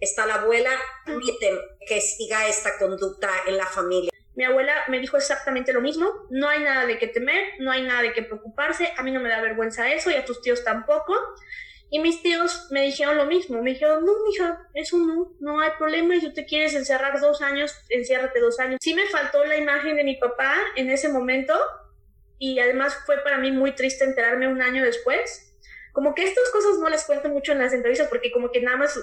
[0.00, 0.70] está la abuela,
[1.06, 4.13] permiten que siga esta conducta en la familia.
[4.36, 7.82] Mi abuela me dijo exactamente lo mismo, no hay nada de qué temer, no hay
[7.82, 10.64] nada de qué preocuparse, a mí no me da vergüenza eso y a tus tíos
[10.64, 11.14] tampoco.
[11.90, 15.70] Y mis tíos me dijeron lo mismo, me dijeron, no, mija, eso no, no hay
[15.78, 18.78] problema, si te quieres encerrar dos años, enciérrate dos años.
[18.80, 21.54] Sí me faltó la imagen de mi papá en ese momento
[22.38, 25.53] y además fue para mí muy triste enterarme un año después
[25.94, 28.76] como que estas cosas no les cuento mucho en las entrevistas porque como que nada
[28.76, 29.00] más,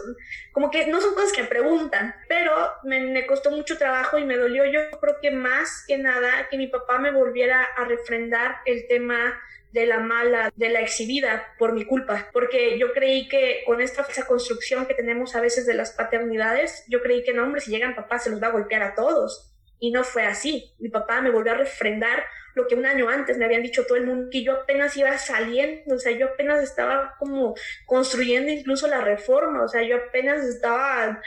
[0.51, 4.36] como que no son cosas que preguntan, pero me, me, costó mucho trabajo y me
[4.36, 8.88] dolió yo creo que más que nada que mi papá me volviera a refrendar el
[8.88, 13.80] tema de la mala, de la exhibida por mi culpa, porque yo creí que con
[13.80, 17.62] esta esa construcción que tenemos a veces de las paternidades, yo creí que no, hombre,
[17.62, 19.47] si llegan papás se los va a golpear a todos.
[19.80, 20.75] Y no fue así.
[20.77, 22.23] Mi papá me volvió a refrendar
[22.55, 25.17] lo que un año antes me habían dicho todo el mundo, que yo apenas iba
[25.17, 30.43] saliendo, o sea, yo apenas estaba como construyendo incluso la reforma, o sea, yo apenas
[30.45, 31.19] estaba ah,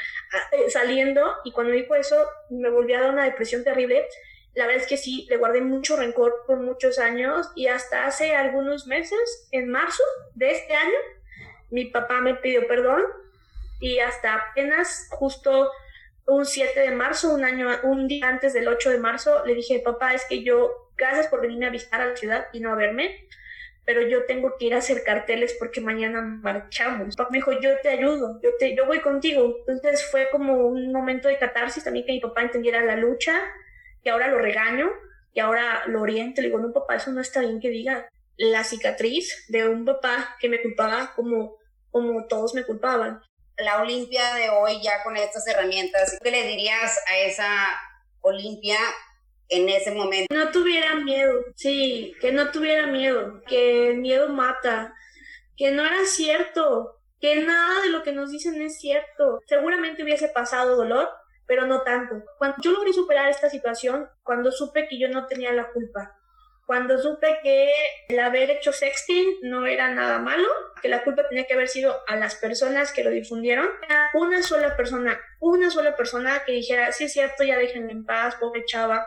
[0.53, 2.17] eh, saliendo y cuando dijo eso
[2.51, 4.07] me volvió a dar una depresión terrible.
[4.55, 8.37] La verdad es que sí, le guardé mucho rencor por muchos años y hasta hace
[8.37, 10.99] algunos meses, en marzo de este año,
[11.71, 13.03] mi papá me pidió perdón
[13.81, 15.71] y hasta apenas justo
[16.27, 19.81] un 7 de marzo, un año, un día antes del 8 de marzo, le dije,
[19.81, 22.77] papá, es que yo, gracias por venirme a visitar a la ciudad y no a
[22.77, 23.27] verme,
[23.85, 27.17] pero yo tengo que ir a hacer carteles porque mañana marchamos.
[27.17, 29.57] Papá me dijo, yo te ayudo, yo, te, yo voy contigo.
[29.69, 33.39] Entonces fue como un momento de catarsis también que mi papá entendiera la lucha,
[34.03, 34.91] y ahora lo regaño,
[35.33, 36.41] y ahora lo oriento.
[36.41, 38.09] Le digo, no, papá, eso no está bien que diga.
[38.37, 41.57] La cicatriz de un papá que me culpaba como,
[41.91, 43.21] como todos me culpaban
[43.59, 47.81] la Olimpia de hoy ya con estas herramientas, ¿qué le dirías a esa
[48.21, 48.79] Olimpia
[49.49, 50.35] en ese momento?
[50.35, 54.95] No tuviera miedo, sí, que no tuviera miedo, que el miedo mata,
[55.57, 59.41] que no era cierto, que nada de lo que nos dicen es cierto.
[59.47, 61.09] Seguramente hubiese pasado dolor,
[61.47, 62.23] pero no tanto.
[62.39, 66.17] Cuando yo logré superar esta situación, cuando supe que yo no tenía la culpa,
[66.67, 67.71] cuando supe que
[68.09, 70.49] el haber hecho sexting no era nada malo,
[70.81, 73.69] que la culpa tenía que haber sido a las personas que lo difundieron,
[74.15, 78.37] una sola persona, una sola persona que dijera, sí es cierto, ya déjenme en paz,
[78.37, 79.07] pobre chava.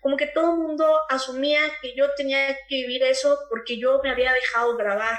[0.00, 4.10] Como que todo el mundo asumía que yo tenía que vivir eso porque yo me
[4.10, 5.18] había dejado grabar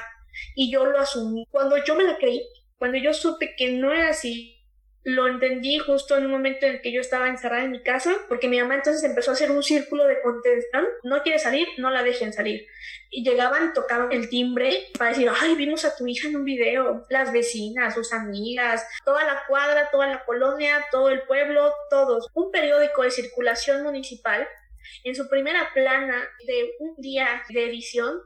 [0.55, 1.45] y yo lo asumí.
[1.51, 2.41] Cuando yo me la creí,
[2.77, 4.61] cuando yo supe que no era así,
[5.03, 8.13] lo entendí justo en un momento en el que yo estaba encerrada en mi casa,
[8.27, 11.89] porque mi mamá entonces empezó a hacer un círculo de contención, no quiere salir, no
[11.89, 12.67] la dejen salir.
[13.09, 17.05] Y llegaban, tocaban el timbre para decir, ay, vimos a tu hija en un video,
[17.09, 22.27] las vecinas, sus amigas, toda la cuadra, toda la colonia, todo el pueblo, todos.
[22.33, 24.47] Un periódico de circulación municipal,
[25.03, 28.21] en su primera plana de un día de edición,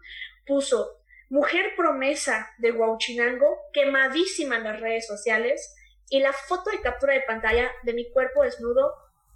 [0.46, 5.76] puso Mujer promesa de Huauchinango, quemadísima en las redes sociales,
[6.10, 8.94] y la foto de captura de pantalla de mi cuerpo desnudo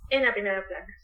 [0.10, 0.96] en la primera plana.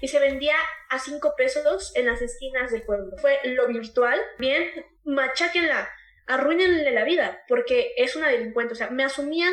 [0.00, 0.54] Y se vendía
[0.90, 3.16] a cinco pesos en las esquinas del pueblo.
[3.18, 4.20] Fue lo virtual.
[4.38, 4.68] Bien,
[5.04, 5.90] macháquenla,
[6.26, 8.74] arruínenle la vida, porque es una delincuente.
[8.74, 9.52] O sea, me asumían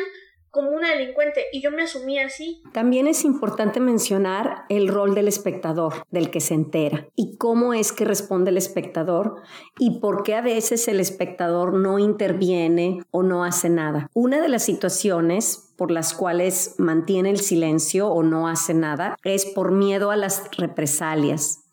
[0.50, 2.62] como una delincuente y yo me asumí así.
[2.72, 7.92] También es importante mencionar el rol del espectador, del que se entera, y cómo es
[7.92, 9.36] que responde el espectador
[9.78, 14.08] y por qué a veces el espectador no interviene o no hace nada.
[14.14, 19.46] Una de las situaciones por las cuales mantiene el silencio o no hace nada es
[19.46, 21.64] por miedo a las represalias,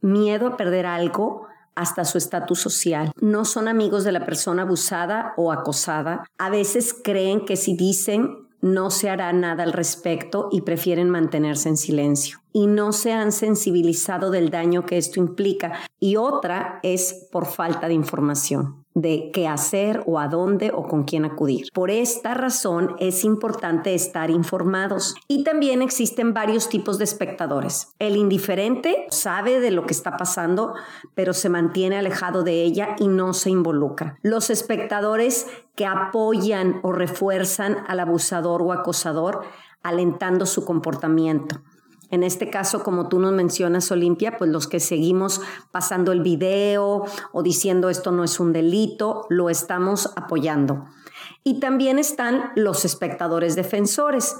[0.00, 3.12] miedo a perder algo hasta su estatus social.
[3.20, 6.24] No son amigos de la persona abusada o acosada.
[6.38, 11.68] A veces creen que si dicen no se hará nada al respecto y prefieren mantenerse
[11.68, 12.38] en silencio.
[12.50, 15.74] Y no se han sensibilizado del daño que esto implica.
[16.00, 18.83] Y otra es por falta de información.
[18.94, 21.66] De qué hacer o a dónde o con quién acudir.
[21.72, 25.16] Por esta razón es importante estar informados.
[25.28, 27.94] Y también existen varios tipos de espectadores.
[27.98, 30.74] El indiferente sabe de lo que está pasando,
[31.14, 34.18] pero se mantiene alejado de ella y no se involucra.
[34.22, 39.42] Los espectadores que apoyan o refuerzan al abusador o acosador,
[39.82, 41.60] alentando su comportamiento.
[42.14, 45.40] En este caso, como tú nos mencionas, Olimpia, pues los que seguimos
[45.72, 50.84] pasando el video o diciendo esto no es un delito, lo estamos apoyando.
[51.42, 54.36] Y también están los espectadores defensores,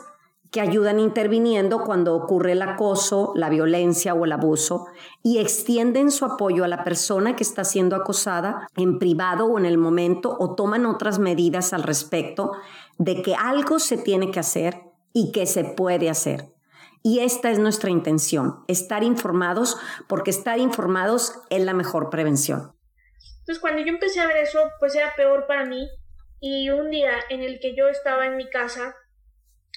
[0.52, 4.86] que ayudan interviniendo cuando ocurre el acoso, la violencia o el abuso
[5.20, 9.66] y extienden su apoyo a la persona que está siendo acosada en privado o en
[9.66, 12.52] el momento o toman otras medidas al respecto
[12.98, 14.80] de que algo se tiene que hacer
[15.12, 16.53] y que se puede hacer.
[17.06, 19.76] Y esta es nuestra intención, estar informados,
[20.08, 22.74] porque estar informados es la mejor prevención.
[23.40, 25.86] Entonces, cuando yo empecé a ver eso, pues era peor para mí.
[26.40, 28.96] Y un día en el que yo estaba en mi casa,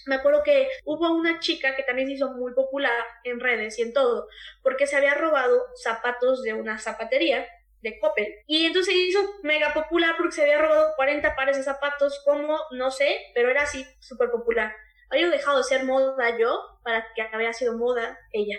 [0.05, 3.81] me acuerdo que hubo una chica que también se hizo muy popular en redes y
[3.81, 4.29] en todo,
[4.63, 7.45] porque se había robado zapatos de una zapatería
[7.81, 8.35] de Coppel.
[8.47, 12.57] Y entonces se hizo mega popular porque se había robado 40 pares de zapatos, como
[12.71, 14.73] no sé, pero era así súper popular
[15.10, 18.58] había dejado de ser moda yo para que había sido moda ella.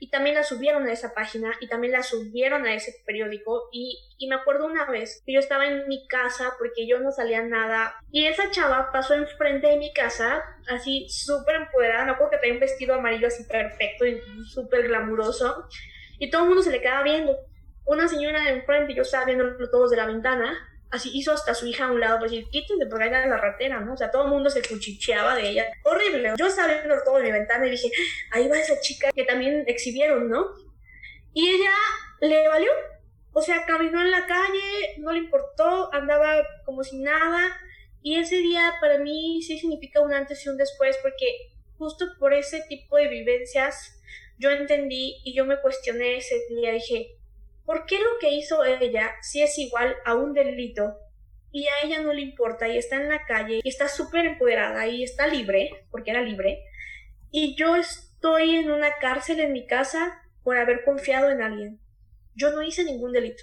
[0.00, 3.68] Y también la subieron a esa página y también la subieron a ese periódico.
[3.72, 7.10] Y, y me acuerdo una vez que yo estaba en mi casa porque yo no
[7.10, 7.96] salía nada.
[8.12, 12.04] Y esa chava pasó enfrente de mi casa, así súper empoderada.
[12.04, 15.68] Me acuerdo que tenía un vestido amarillo así perfecto y súper glamuroso.
[16.18, 17.36] Y todo el mundo se le quedaba viendo.
[17.84, 21.66] Una señora de enfrente, yo estaba viéndolo todos de la ventana así hizo hasta su
[21.66, 23.94] hija a un lado, pues decir, quítense porque era la ratera, ¿no?
[23.94, 25.66] O sea, todo el mundo se cuchicheaba de ella.
[25.84, 26.32] Horrible.
[26.36, 27.90] Yo estaba viendo todo en mi ventana y dije,
[28.30, 30.46] ahí va esa chica que también exhibieron, ¿no?
[31.32, 31.72] Y ella
[32.20, 32.70] le valió.
[33.32, 37.56] O sea, caminó en la calle, no le importó, andaba como si nada.
[38.02, 42.32] Y ese día para mí sí significa un antes y un después, porque justo por
[42.32, 44.00] ese tipo de vivencias
[44.38, 46.72] yo entendí y yo me cuestioné ese día.
[46.72, 47.17] Dije,
[47.68, 50.96] ¿Por qué lo que hizo ella si es igual a un delito
[51.52, 54.86] y a ella no le importa y está en la calle y está súper empoderada
[54.86, 56.64] y está libre, porque era libre,
[57.30, 61.78] y yo estoy en una cárcel en mi casa por haber confiado en alguien?
[62.34, 63.42] Yo no hice ningún delito.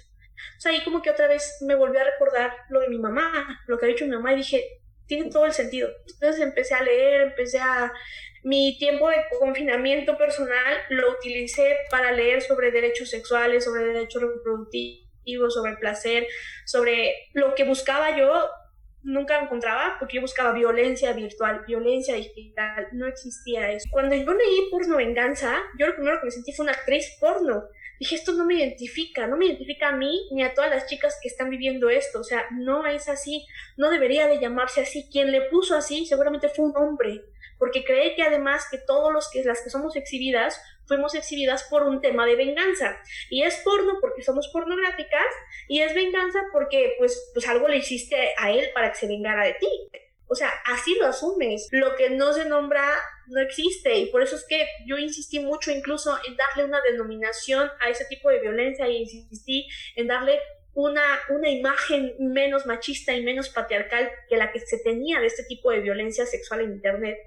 [0.58, 3.60] O sea, ahí como que otra vez me volví a recordar lo de mi mamá,
[3.68, 5.88] lo que ha dicho mi mamá y dije, tiene todo el sentido.
[6.14, 7.92] Entonces empecé a leer, empecé a
[8.42, 15.54] mi tiempo de confinamiento personal lo utilicé para leer sobre derechos sexuales, sobre derechos reproductivos,
[15.54, 16.26] sobre placer,
[16.64, 18.48] sobre lo que buscaba yo,
[19.06, 23.88] nunca encontraba, porque yo buscaba violencia virtual, violencia digital, no existía eso.
[23.90, 27.64] Cuando yo leí Porno Venganza, yo lo primero que me sentí fue una actriz porno.
[28.00, 31.18] Dije, esto no me identifica, no me identifica a mí ni a todas las chicas
[31.22, 33.46] que están viviendo esto, o sea, no es así,
[33.76, 35.08] no debería de llamarse así.
[35.10, 37.22] Quien le puso así seguramente fue un hombre
[37.58, 41.82] porque cree que además que todos los que las que somos exhibidas fuimos exhibidas por
[41.82, 45.26] un tema de venganza y es porno porque somos pornográficas
[45.68, 49.44] y es venganza porque pues pues algo le hiciste a él para que se vengara
[49.44, 49.68] de ti.
[50.28, 51.68] O sea, así lo asumes.
[51.70, 52.84] Lo que no se nombra
[53.28, 57.70] no existe y por eso es que yo insistí mucho incluso en darle una denominación
[57.80, 60.40] a ese tipo de violencia y insistí en darle
[60.74, 65.44] una, una imagen menos machista y menos patriarcal que la que se tenía de este
[65.44, 67.18] tipo de violencia sexual en Internet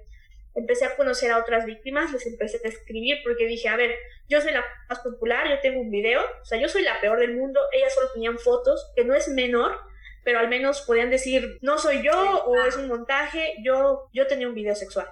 [0.54, 3.94] empecé a conocer a otras víctimas, les empecé a escribir porque dije, a ver,
[4.28, 7.18] yo soy la más popular, yo tengo un video, o sea, yo soy la peor
[7.18, 9.78] del mundo, ellas solo tenían fotos, que no es menor,
[10.24, 14.48] pero al menos podían decir, no soy yo o es un montaje, yo, yo tenía
[14.48, 15.08] un video sexual.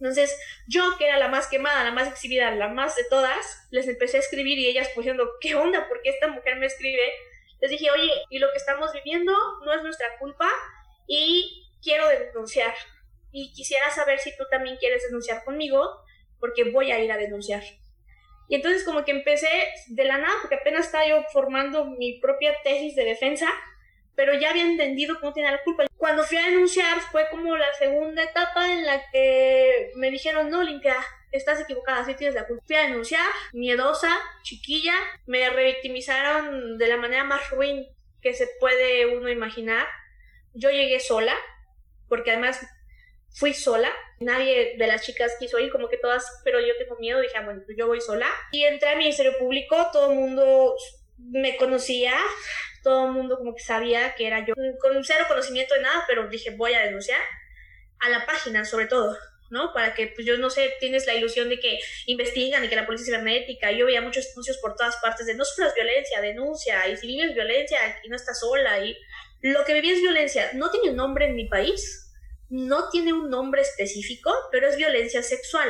[0.00, 3.88] Entonces, yo que era la más quemada, la más exhibida, la más de todas, les
[3.88, 5.88] empecé a escribir y ellas diciendo, ¿qué onda?
[5.88, 7.12] ¿Por qué esta mujer me escribe?
[7.60, 9.32] Les dije, oye, y lo que estamos viviendo
[9.64, 10.50] no es nuestra culpa
[11.06, 12.74] y quiero denunciar
[13.36, 16.00] y quisiera saber si tú también quieres denunciar conmigo,
[16.40, 17.62] porque voy a ir a denunciar.
[18.48, 19.50] Y entonces como que empecé
[19.88, 23.46] de la nada, porque apenas estaba yo formando mi propia tesis de defensa,
[24.14, 25.84] pero ya había entendido cómo tenía la culpa.
[25.98, 30.62] Cuando fui a denunciar fue como la segunda etapa en la que me dijeron, no,
[30.62, 30.96] Limpia,
[31.30, 32.64] estás equivocada, sí tienes la culpa.
[32.66, 34.94] Fui a denunciar, miedosa, chiquilla,
[35.26, 37.86] me revictimizaron de la manera más ruin
[38.22, 39.86] que se puede uno imaginar.
[40.54, 41.34] Yo llegué sola,
[42.08, 42.66] porque además
[43.36, 43.92] fui sola.
[44.18, 47.44] Nadie de las chicas quiso ir, como que todas, pero yo tengo miedo, dije, ah,
[47.44, 48.26] bueno, pues yo voy sola.
[48.50, 50.74] Y entré al Ministerio Público, todo el mundo
[51.18, 52.14] me conocía,
[52.82, 56.28] todo el mundo como que sabía que era yo, con cero conocimiento de nada, pero
[56.28, 57.20] dije, voy a denunciar
[58.00, 59.16] a la página sobre todo.
[59.48, 59.72] ¿no?
[59.72, 62.84] Para que, pues yo no sé, tienes la ilusión de que investigan y que la
[62.84, 63.70] policía cibernética.
[63.70, 67.32] Yo veía muchos anuncios por todas partes de no sufras violencia, denuncia, y si vives
[67.32, 68.96] violencia y no estás sola, y
[69.42, 70.50] lo que viví es violencia.
[70.54, 72.05] No tiene nombre en mi país,
[72.48, 75.68] no tiene un nombre específico, pero es violencia sexual.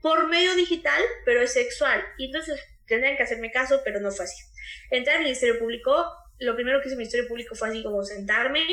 [0.00, 2.04] Por medio digital, pero es sexual.
[2.18, 4.42] Y entonces tendrían que hacerme caso, pero no fue así.
[4.90, 6.06] Entré al Ministerio Público,
[6.38, 8.66] lo primero que hizo el Ministerio Público fue así como sentarme,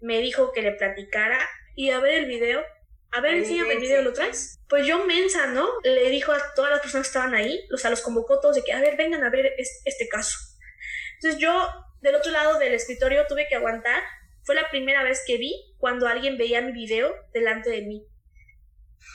[0.00, 1.38] me dijo que le platicara
[1.74, 2.64] y a ver el video.
[3.12, 4.58] A ver, enséñame el video, ¿lo traes?
[4.68, 5.68] Pues yo mensa, ¿no?
[5.82, 8.64] Le dijo a todas las personas que estaban ahí, o sea, los convocó todos de
[8.64, 10.38] que, a ver, vengan a ver este caso.
[11.16, 11.68] Entonces yo,
[12.00, 14.02] del otro lado del escritorio, tuve que aguantar.
[14.44, 18.06] Fue la primera vez que vi cuando alguien veía mi video delante de mí.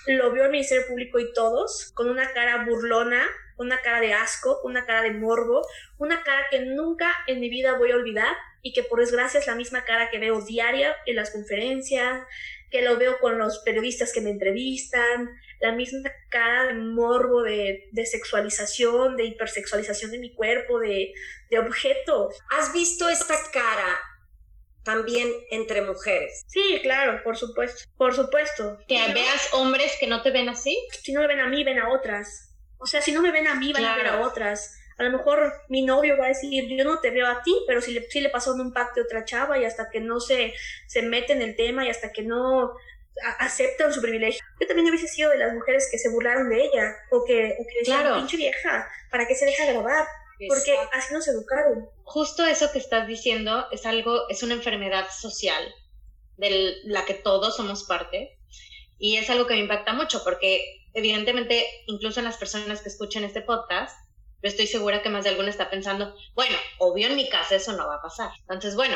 [0.07, 4.61] Lo vio el Ministerio Público y todos, con una cara burlona, una cara de asco,
[4.63, 5.61] una cara de morbo,
[5.97, 9.47] una cara que nunca en mi vida voy a olvidar y que por desgracia es
[9.47, 12.21] la misma cara que veo diaria en las conferencias,
[12.69, 17.89] que lo veo con los periodistas que me entrevistan, la misma cara de morbo, de,
[18.05, 21.13] sexualización, de hipersexualización de mi cuerpo, de,
[21.49, 22.30] de objeto.
[22.49, 23.97] ¿Has visto esta cara
[24.88, 26.45] también entre mujeres.
[26.47, 28.77] Sí, claro, por supuesto, por supuesto.
[28.88, 30.79] Que veas hombres que no te ven así.
[31.03, 32.55] Si no me ven a mí, ven a otras.
[32.77, 34.79] O sea, si no me ven a mí, van a ver a otras.
[34.97, 37.81] A lo mejor mi novio va a decir, yo no te veo a ti, pero
[37.81, 40.53] si le, si le pasó un impacto a otra chava y hasta que no se,
[40.88, 42.73] se mete en el tema y hasta que no
[43.39, 44.39] aceptan su privilegio.
[44.61, 47.65] Yo también hubiese sido de las mujeres que se burlaron de ella o que, o
[47.67, 50.07] que decían, pinche vieja, ¿para qué se deja grabar?
[50.47, 51.89] Porque así nos educaron.
[52.03, 55.63] Justo eso que estás diciendo es algo, es una enfermedad social
[56.38, 58.38] de la que todos somos parte
[58.99, 60.61] y es algo que me impacta mucho porque
[60.93, 63.95] evidentemente, incluso en las personas que escuchan este podcast,
[64.43, 67.73] yo estoy segura que más de alguna está pensando, bueno, obvio en mi casa eso
[67.73, 68.31] no va a pasar.
[68.41, 68.95] Entonces, bueno,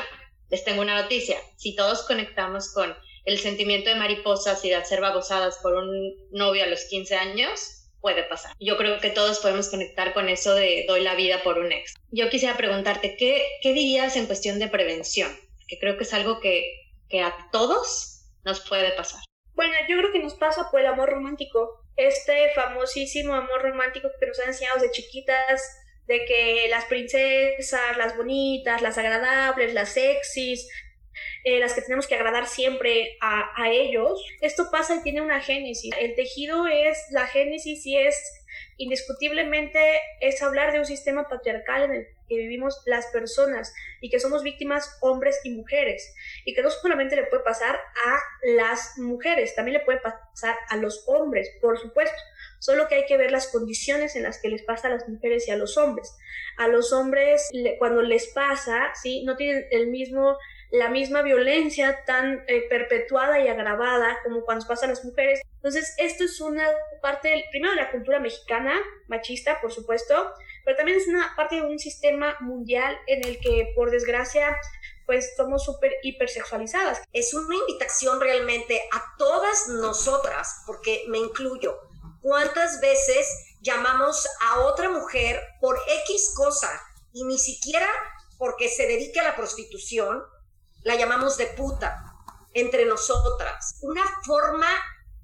[0.50, 1.38] les tengo una noticia.
[1.58, 5.90] Si todos conectamos con el sentimiento de mariposas y de ser babosadas por un
[6.32, 8.54] novio a los 15 años, puede pasar.
[8.60, 11.94] Yo creo que todos podemos conectar con eso de doy la vida por un ex.
[12.10, 15.32] Yo quisiera preguntarte, ¿qué, qué dirías en cuestión de prevención?
[15.68, 16.66] Que creo que es algo que,
[17.08, 19.22] que a todos nos puede pasar.
[19.54, 24.26] Bueno, yo creo que nos pasa por el amor romántico este famosísimo amor romántico que
[24.26, 25.62] nos han enseñado de chiquitas,
[26.08, 30.68] de que las princesas, las bonitas, las agradables, las sexys,
[31.44, 35.42] eh, las que tenemos que agradar siempre a, a, ellos, esto pasa y tiene una
[35.42, 35.94] génesis.
[36.00, 38.16] El tejido es, la génesis y es
[38.78, 44.20] indiscutiblemente, es hablar de un sistema patriarcal en el que vivimos las personas y que
[44.20, 46.14] somos víctimas hombres y mujeres
[46.46, 50.78] y que no solamente le puede pasar a las mujeres, también le puede pasar a
[50.78, 52.18] los hombres, por supuesto.
[52.60, 55.48] Solo que hay que ver las condiciones en las que les pasa a las mujeres
[55.48, 56.16] y a los hombres.
[56.58, 59.24] A los hombres, cuando les pasa, ¿sí?
[59.24, 60.38] No tienen el mismo
[60.72, 65.42] la misma violencia tan eh, perpetuada y agravada como cuando pasa a las mujeres.
[65.56, 66.66] Entonces, esto es una
[67.02, 68.74] parte, primero, de la cultura mexicana,
[69.08, 73.74] machista, por supuesto, pero también es una parte de un sistema mundial en el que,
[73.76, 74.58] por desgracia,
[75.06, 77.02] pues somos súper hipersexualizadas.
[77.12, 81.78] Es una invitación realmente a todas nosotras, porque me incluyo.
[82.22, 83.28] ¿Cuántas veces
[83.62, 86.82] llamamos a otra mujer por X cosa
[87.14, 87.88] y ni siquiera
[88.38, 90.24] porque se dedique a la prostitución
[90.84, 92.04] la llamamos de puta
[92.54, 93.80] entre nosotras.
[93.82, 94.68] Una forma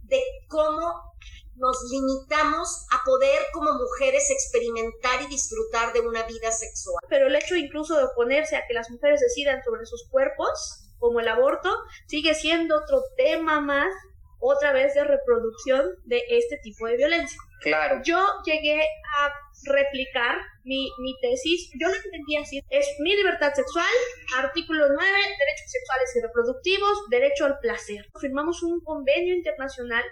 [0.03, 1.07] de cómo
[1.55, 6.99] nos limitamos a poder como mujeres experimentar y disfrutar de una vida sexual.
[7.09, 11.19] Pero el hecho incluso de oponerse a que las mujeres decidan sobre sus cuerpos, como
[11.19, 11.75] el aborto,
[12.07, 13.91] sigue siendo otro tema más,
[14.39, 17.39] otra vez de reproducción de este tipo de violencia.
[17.61, 18.01] Claro.
[18.03, 18.81] Yo llegué
[19.17, 19.33] a
[19.63, 20.37] replicar
[20.67, 23.85] mi, mi tesis, yo lo entendía así, es mi libertad sexual,
[24.37, 28.05] artículo 9, derechos sexuales y reproductivos, derecho al placer.
[28.19, 30.03] Firmamos un convenio internacional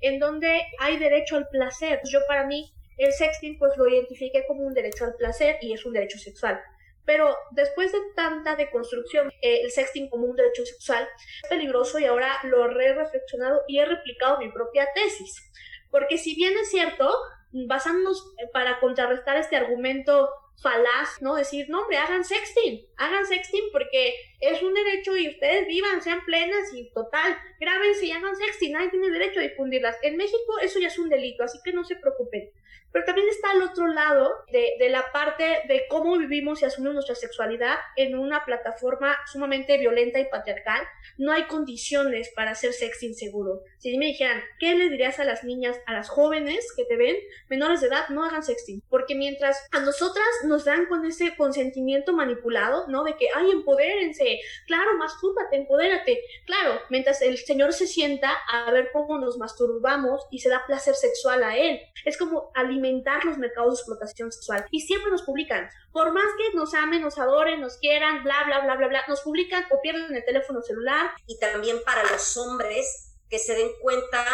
[0.00, 2.00] en donde hay derecho al placer.
[2.04, 5.84] Yo para mí el sexting pues lo identifiqué como un derecho al placer y es
[5.86, 6.60] un derecho sexual.
[7.04, 11.08] Pero después de tanta deconstrucción, eh, el sexting como un derecho sexual
[11.42, 15.50] es peligroso y ahora lo he reflexionado y he replicado mi propia tesis.
[15.90, 17.12] Porque si bien es cierto,
[17.52, 20.28] basándonos eh, para contrarrestar este argumento
[20.60, 21.34] falaz, ¿no?
[21.34, 26.24] Decir, no, hombre, hagan sexting, hagan sexting porque es un derecho y ustedes vivan, sean
[26.24, 29.96] plenas y total, grábense y hagan sexting, nadie tiene derecho a difundirlas.
[30.02, 32.50] En México eso ya es un delito, así que no se preocupen.
[32.92, 36.94] Pero también está el otro lado de, de la parte de cómo vivimos y asumimos
[36.94, 40.82] nuestra sexualidad en una plataforma sumamente violenta y patriarcal.
[41.16, 43.62] No hay condiciones para hacer sexting seguro.
[43.78, 47.16] Si me dijeran, ¿qué le dirías a las niñas, a las jóvenes que te ven,
[47.48, 48.82] menores de edad, no hagan sexting?
[48.88, 53.04] Porque mientras a nosotras nos dan con ese consentimiento manipulado, ¿no?
[53.04, 56.20] De que, ay, empodérense, claro, mastúrbate, empodérate.
[56.46, 60.94] Claro, mientras el Señor se sienta a ver cómo nos masturbamos y se da placer
[60.94, 61.80] sexual a Él.
[62.04, 62.81] Es como alimentar
[63.24, 64.66] los mercados de explotación sexual.
[64.70, 68.60] Y siempre nos publican, por más que nos amen, nos adoren, nos quieran, bla, bla,
[68.60, 71.10] bla, bla, bla, nos publican o pierden el teléfono celular.
[71.26, 74.24] Y también para los hombres que se den cuenta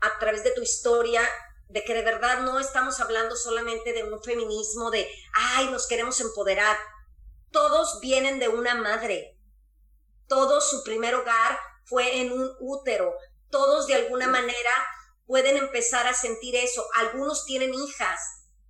[0.00, 1.22] a través de tu historia
[1.68, 6.20] de que de verdad no estamos hablando solamente de un feminismo de, ay, nos queremos
[6.20, 6.76] empoderar.
[7.50, 9.38] Todos vienen de una madre.
[10.26, 13.14] Todos su primer hogar fue en un útero.
[13.50, 14.70] Todos de alguna manera
[15.26, 16.84] pueden empezar a sentir eso.
[17.00, 18.20] Algunos tienen hijas.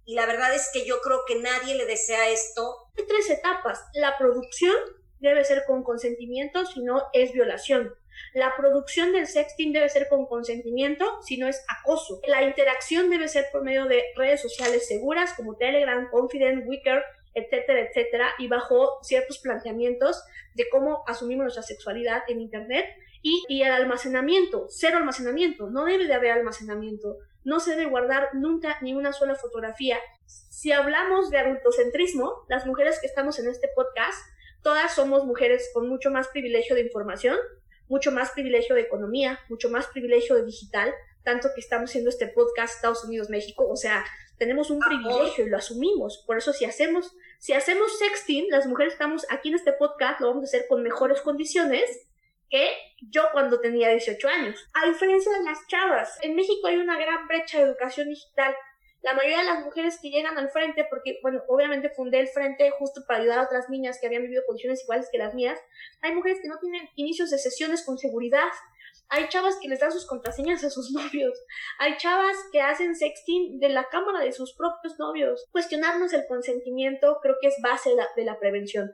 [0.05, 2.91] Y la verdad es que yo creo que nadie le desea esto.
[2.99, 3.85] Hay tres etapas.
[3.95, 4.75] La producción
[5.21, 7.95] debe ser con consentimiento, si no es violación.
[8.35, 12.21] La producción del sexting debe ser con consentimiento, si no es acoso.
[12.27, 17.03] La interacción debe ser por medio de redes sociales seguras como Telegram, Confident, Wicker,
[17.35, 20.23] etcétera, etcétera, y bajo ciertos planteamientos
[20.55, 22.85] de cómo asumimos nuestra sexualidad en Internet
[23.23, 28.29] y, y el almacenamiento, cero almacenamiento, no debe de haber almacenamiento, no se debe guardar
[28.35, 29.99] nunca ni una sola fotografía.
[30.27, 34.19] Si hablamos de adultocentrismo, las mujeres que estamos en este podcast,
[34.63, 37.37] todas somos mujeres con mucho más privilegio de información,
[37.89, 40.93] mucho más privilegio de economía, mucho más privilegio de digital,
[41.25, 44.05] tanto que estamos haciendo este podcast Estados Unidos México, o sea,
[44.39, 46.25] tenemos un privilegio y lo asumimos.
[46.27, 50.29] Por eso si hacemos si hacemos sexting, las mujeres estamos aquí en este podcast lo
[50.29, 52.07] vamos a hacer con mejores condiciones
[52.53, 52.71] que
[53.11, 54.69] yo cuando tenía 18 años.
[54.75, 58.55] A diferencia de las chavas, en México hay una gran brecha de educación digital
[59.03, 62.71] la mayoría de las mujeres que llegan al frente, porque, bueno, obviamente fundé el frente
[62.71, 65.59] justo para ayudar a otras niñas que habían vivido condiciones iguales que las mías,
[66.01, 68.49] hay mujeres que no tienen inicios de sesiones con seguridad,
[69.09, 71.37] hay chavas que les dan sus contraseñas a sus novios,
[71.81, 75.47] hay chavas que hacen sexting de la cámara de sus propios novios.
[75.51, 78.93] Cuestionarnos el consentimiento creo que es base de la, de la prevención.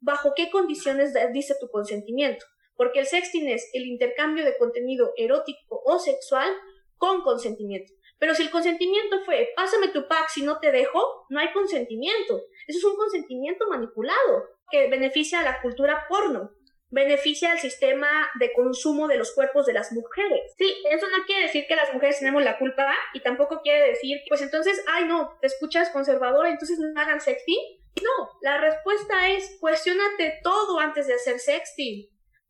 [0.00, 2.44] ¿Bajo qué condiciones dice tu consentimiento?
[2.78, 6.48] Porque el sexting es el intercambio de contenido erótico o sexual
[6.96, 7.92] con consentimiento.
[8.18, 12.40] Pero si el consentimiento fue, pásame tu pack si no te dejo, no hay consentimiento.
[12.66, 16.52] Eso es un consentimiento manipulado que beneficia a la cultura porno,
[16.90, 18.08] beneficia al sistema
[18.38, 20.54] de consumo de los cuerpos de las mujeres.
[20.56, 24.20] Sí, eso no quiere decir que las mujeres tenemos la culpa y tampoco quiere decir,
[24.28, 27.80] pues entonces, ay no, te escuchas conservadora, entonces no hagan sexting.
[28.02, 32.08] No, la respuesta es, cuestionate todo antes de hacer sexting.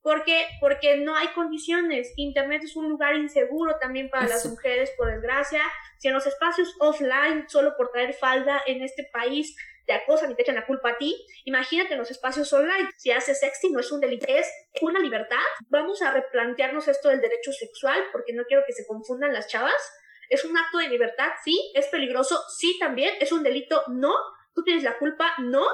[0.08, 0.46] ¿Por qué?
[0.58, 2.14] Porque no hay condiciones.
[2.16, 5.60] Internet es un lugar inseguro también para las mujeres, por desgracia.
[5.98, 9.54] Si en los espacios offline, solo por traer falda en este país,
[9.84, 12.88] te acosan y te echan la culpa a ti, imagínate en los espacios online.
[12.96, 14.50] Si haces sexting no es un delito, es
[14.80, 15.36] una libertad.
[15.68, 19.92] Vamos a replantearnos esto del derecho sexual, porque no quiero que se confundan las chavas.
[20.30, 21.70] Es un acto de libertad, sí.
[21.74, 23.12] Es peligroso, sí también.
[23.20, 24.14] Es un delito, no.
[24.54, 25.66] Tú tienes la culpa, no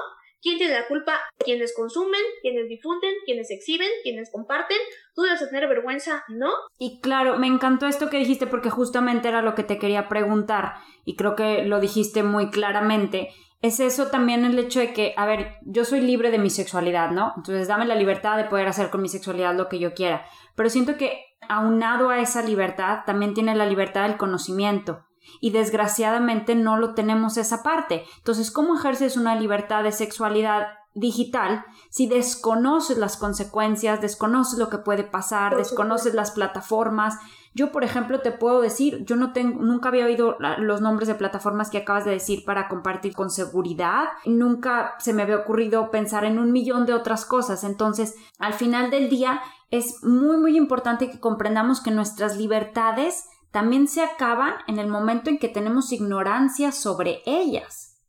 [0.45, 1.13] ¿Quién tiene la culpa?
[1.39, 4.77] Quienes consumen, quienes difunden, quienes exhiben, quienes comparten.
[5.15, 6.23] ¿Tú debes tener vergüenza?
[6.27, 6.51] ¿No?
[6.77, 10.75] Y claro, me encantó esto que dijiste porque justamente era lo que te quería preguntar
[11.03, 13.29] y creo que lo dijiste muy claramente.
[13.63, 17.09] Es eso también el hecho de que, a ver, yo soy libre de mi sexualidad,
[17.09, 17.33] ¿no?
[17.37, 20.27] Entonces dame la libertad de poder hacer con mi sexualidad lo que yo quiera.
[20.55, 25.07] Pero siento que aunado a esa libertad también tiene la libertad del conocimiento
[25.39, 28.05] y desgraciadamente no lo tenemos esa parte.
[28.17, 34.77] Entonces, ¿cómo ejerces una libertad de sexualidad digital si desconoces las consecuencias, desconoces lo que
[34.77, 37.17] puede pasar, desconoces las plataformas?
[37.53, 41.15] Yo, por ejemplo, te puedo decir, yo no tengo, nunca había oído los nombres de
[41.15, 44.07] plataformas que acabas de decir para compartir con seguridad.
[44.25, 47.63] Nunca se me había ocurrido pensar en un millón de otras cosas.
[47.63, 53.87] Entonces, al final del día, es muy, muy importante que comprendamos que nuestras libertades también
[53.87, 58.01] se acaban en el momento en que tenemos ignorancia sobre ellas.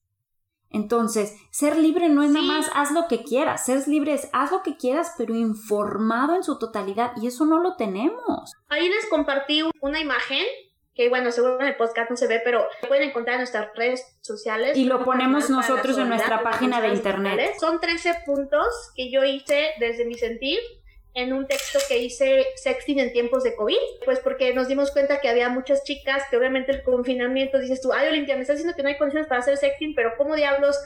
[0.70, 4.50] Entonces, ser libre no es nada más haz lo que quieras, ser libre es haz
[4.50, 8.54] lo que quieras, pero informado en su totalidad, y eso no lo tenemos.
[8.68, 10.44] Ahí les compartí una imagen
[10.96, 14.18] que bueno, seguro en el podcast no se ve, pero pueden encontrar en nuestras redes
[14.22, 14.76] sociales.
[14.76, 17.52] Y lo ponemos nosotros en nuestra página de internet.
[17.60, 18.66] Son 13 puntos
[18.96, 20.58] que yo hice desde mi sentir
[21.16, 25.18] en un texto que hice sexting en tiempos de COVID, pues porque nos dimos cuenta
[25.20, 28.76] que había muchas chicas que obviamente el confinamiento, dices tú, ay Olimpia, me estás diciendo
[28.76, 30.76] que no hay condiciones para hacer sexting, pero ¿cómo diablos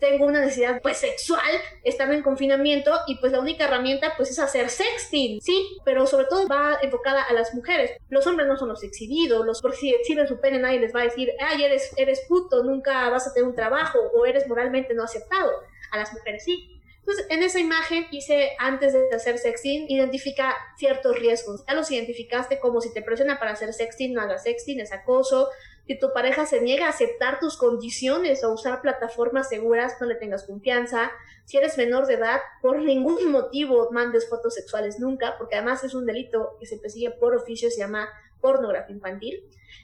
[0.00, 1.40] tengo una necesidad pues sexual
[1.84, 6.26] estando en confinamiento y pues la única herramienta pues es hacer sexting, sí, pero sobre
[6.26, 7.92] todo va enfocada a las mujeres.
[8.08, 11.02] Los hombres no son los exhibidos, los porque si exhiben su pene nadie les va
[11.02, 14.94] a decir, ay, eres, eres puto, nunca vas a tener un trabajo o eres moralmente
[14.94, 15.52] no aceptado.
[15.92, 16.75] A las mujeres sí.
[17.06, 21.64] Entonces, en esa imagen hice, antes de hacer sexting, identifica ciertos riesgos.
[21.64, 25.48] Ya los identificaste como si te presiona para hacer sexting, no hagas sexting, es acoso,
[25.86, 30.16] Si tu pareja se niega a aceptar tus condiciones o usar plataformas seguras, no le
[30.16, 31.12] tengas confianza.
[31.44, 35.94] Si eres menor de edad, por ningún motivo mandes fotos sexuales nunca, porque además es
[35.94, 38.08] un delito que se persigue por oficio, se llama
[38.40, 39.42] pornografía infantil.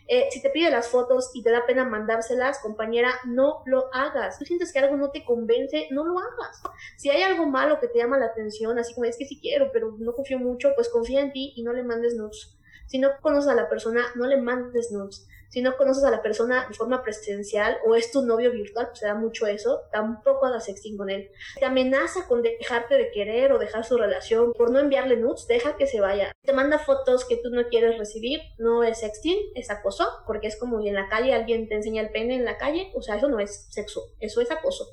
[0.09, 4.39] Eh, si te pide las fotos y te da pena mandárselas, compañera, no lo hagas.
[4.39, 6.63] Si sientes que algo no te convence, no lo hagas.
[6.97, 9.71] Si hay algo malo que te llama la atención, así como es que sí quiero,
[9.73, 12.57] pero no confío mucho, pues confía en ti y no le mandes nudes.
[12.87, 16.23] Si no conoces a la persona, no le mandes nudes si no conoces a la
[16.23, 20.47] persona de forma presencial o es tu novio virtual, pues se da mucho eso, tampoco
[20.47, 21.31] hagas sexting con él.
[21.61, 25.77] Te amenaza con dejarte de querer o dejar su relación por no enviarle nudes, deja
[25.77, 26.33] que se vaya.
[26.43, 30.59] Te manda fotos que tú no quieres recibir, no es sexting, es acoso, porque es
[30.59, 33.29] como en la calle alguien te enseña el pene en la calle, o sea, eso
[33.29, 34.87] no es sexo, eso es acoso.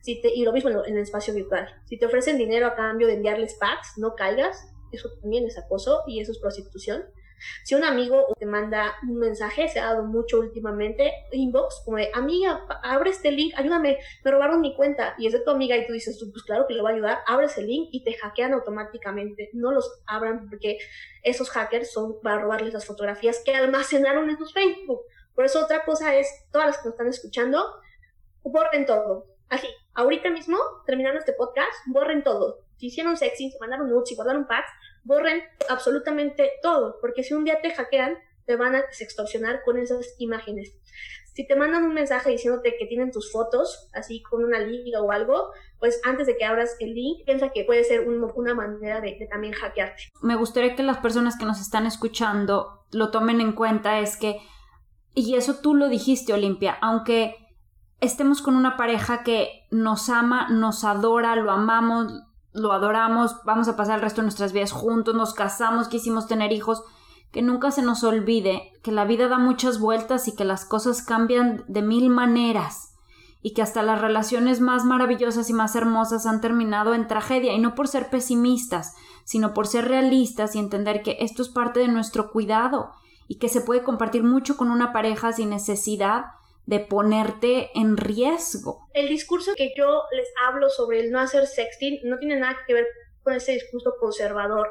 [0.00, 1.68] Si te, y lo mismo en el espacio virtual.
[1.84, 6.04] Si te ofrecen dinero a cambio de enviarles packs, no caigas, eso también es acoso
[6.06, 7.04] y eso es prostitución.
[7.64, 12.10] Si un amigo te manda un mensaje, se ha dado mucho últimamente, inbox, como de,
[12.14, 15.86] amiga, abre este link, ayúdame, me robaron mi cuenta, y es de tu amiga y
[15.86, 18.52] tú dices, pues claro que le va a ayudar, abres el link y te hackean
[18.52, 19.50] automáticamente.
[19.52, 20.78] No los abran porque
[21.22, 25.02] esos hackers son para robarles las fotografías que almacenaron en tus Facebook.
[25.34, 27.66] Por eso otra cosa es, todas las que nos están escuchando,
[28.42, 29.26] borren todo.
[29.48, 32.64] Así, ahorita mismo, terminando este podcast, borren todo.
[32.76, 34.70] Si hicieron sexy, si mandaron nudes, si guardaron packs,
[35.06, 40.14] borren absolutamente todo, porque si un día te hackean, te van a extorsionar con esas
[40.18, 40.74] imágenes.
[41.32, 45.12] Si te mandan un mensaje diciéndote que tienen tus fotos, así con una liga o
[45.12, 49.16] algo, pues antes de que abras el link, piensa que puede ser una manera de,
[49.18, 50.04] de, también hackearte.
[50.22, 54.40] Me gustaría que las personas que nos están escuchando lo tomen en cuenta, es que,
[55.14, 57.36] y eso tú lo dijiste, Olimpia, aunque
[58.00, 62.12] estemos con una pareja que nos ama, nos adora, lo amamos,
[62.56, 66.52] lo adoramos, vamos a pasar el resto de nuestras vidas juntos, nos casamos, quisimos tener
[66.52, 66.82] hijos,
[67.30, 71.02] que nunca se nos olvide que la vida da muchas vueltas y que las cosas
[71.02, 72.94] cambian de mil maneras
[73.42, 77.52] y que hasta las relaciones más maravillosas y más hermosas han terminado en tragedia.
[77.52, 81.80] Y no por ser pesimistas, sino por ser realistas y entender que esto es parte
[81.80, 82.90] de nuestro cuidado
[83.28, 86.24] y que se puede compartir mucho con una pareja sin necesidad
[86.66, 88.88] de ponerte en riesgo.
[88.92, 92.74] El discurso que yo les hablo sobre el no hacer sexting no tiene nada que
[92.74, 92.86] ver
[93.22, 94.68] con ese discurso conservador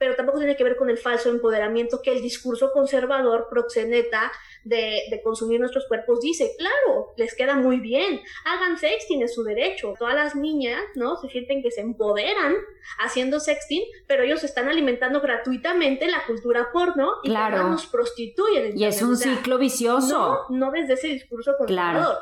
[0.00, 4.32] pero tampoco tiene que ver con el falso empoderamiento que el discurso conservador proxeneta
[4.64, 6.52] de, de, consumir nuestros cuerpos dice.
[6.56, 9.92] Claro, les queda muy bien, hagan sexting, es su derecho.
[9.98, 11.16] Todas las niñas, ¿no?
[11.16, 12.54] Se sienten que se empoderan
[12.98, 17.68] haciendo sexting, pero ellos están alimentando gratuitamente la cultura porno y claro.
[17.68, 18.78] nos prostituyen.
[18.78, 20.46] Y es un ciclo vicioso.
[20.48, 22.00] No, no desde ese discurso conservador.
[22.00, 22.18] Claro.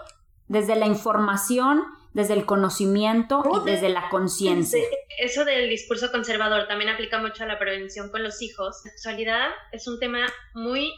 [0.49, 4.83] Desde la información desde el conocimiento y desde la conciencia.
[5.19, 8.77] Eso del discurso conservador también aplica mucho a la prevención con los hijos.
[8.85, 10.93] La sexualidad es un tema muy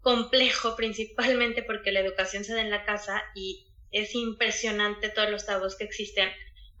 [0.00, 5.46] complejo principalmente porque la educación se da en la casa y es impresionante todos los
[5.46, 6.28] tabús que existen,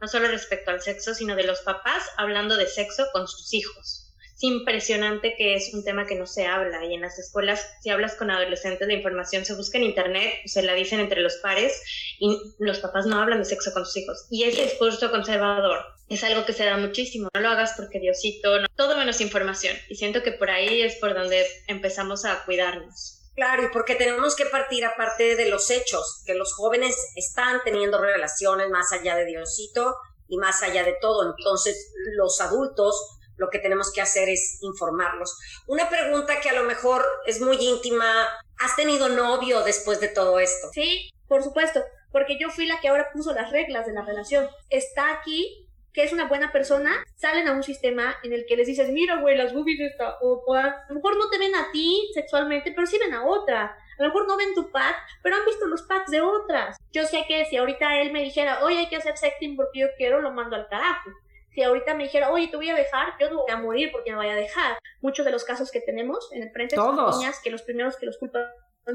[0.00, 3.99] no solo respecto al sexo, sino de los papás hablando de sexo con sus hijos
[4.40, 7.90] es impresionante que es un tema que no se habla y en las escuelas, si
[7.90, 11.82] hablas con adolescentes, de información se busca en internet, se la dicen entre los pares
[12.18, 14.26] y los papás no hablan de sexo con sus hijos.
[14.30, 17.28] Y ese discurso conservador es algo que se da muchísimo.
[17.34, 19.76] No lo hagas porque Diosito, no, todo menos información.
[19.90, 23.18] Y siento que por ahí es por donde empezamos a cuidarnos.
[23.34, 28.00] Claro, y porque tenemos que partir aparte de los hechos, que los jóvenes están teniendo
[28.00, 29.94] relaciones más allá de Diosito
[30.28, 31.34] y más allá de todo.
[31.36, 35.36] Entonces, los adultos lo que tenemos que hacer es informarlos.
[35.66, 38.28] Una pregunta que a lo mejor es muy íntima,
[38.58, 40.68] ¿has tenido novio después de todo esto?
[40.72, 41.82] Sí, por supuesto,
[42.12, 44.46] porque yo fui la que ahora puso las reglas de la relación.
[44.68, 48.68] Está aquí que es una buena persona, salen a un sistema en el que les
[48.68, 52.08] dices, mira, güey, las boobies está, o, a lo mejor no te ven a ti
[52.14, 53.64] sexualmente, pero sí ven a otra.
[53.98, 56.76] A lo mejor no ven tu pack, pero han visto los packs de otras.
[56.92, 59.88] Yo sé que si ahorita él me dijera, oye, hay que hacer sexting porque yo
[59.96, 61.10] quiero, lo mando al carajo
[61.52, 64.16] si ahorita me dijera, oye, te voy a dejar, yo voy a morir porque me
[64.16, 64.78] vaya a dejar.
[65.00, 68.06] Muchos de los casos que tenemos en el frente son niñas que los primeros que
[68.06, 68.46] los culpan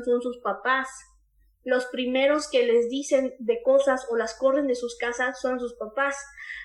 [0.04, 0.90] son sus papás.
[1.64, 5.74] Los primeros que les dicen de cosas o las corren de sus casas son sus
[5.74, 6.16] papás,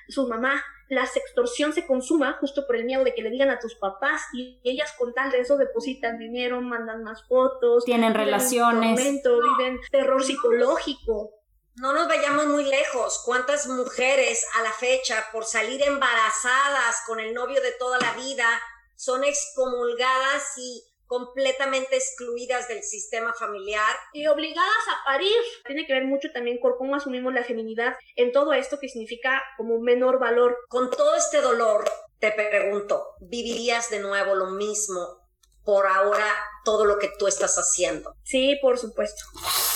[0.08, 0.62] su mamá.
[0.90, 4.22] La extorsión se consuma justo por el miedo de que le digan a tus papás
[4.34, 7.84] y ellas con tal de eso depositan dinero, mandan más fotos.
[7.84, 9.00] Tienen relaciones.
[9.00, 11.39] viven terror psicológico
[11.80, 13.22] no nos vayamos muy lejos.
[13.24, 18.46] ¿Cuántas mujeres a la fecha, por salir embarazadas con el novio de toda la vida,
[18.96, 25.34] son excomulgadas y completamente excluidas del sistema familiar y obligadas a parir.
[25.66, 29.42] Tiene que ver mucho también con cómo asumimos la feminidad en todo esto que significa
[29.56, 30.56] como menor valor.
[30.68, 35.19] Con todo este dolor, te pregunto, ¿vivirías de nuevo lo mismo
[35.64, 36.26] por ahora
[36.64, 38.14] todo lo que tú estás haciendo.
[38.22, 39.22] Sí, por supuesto,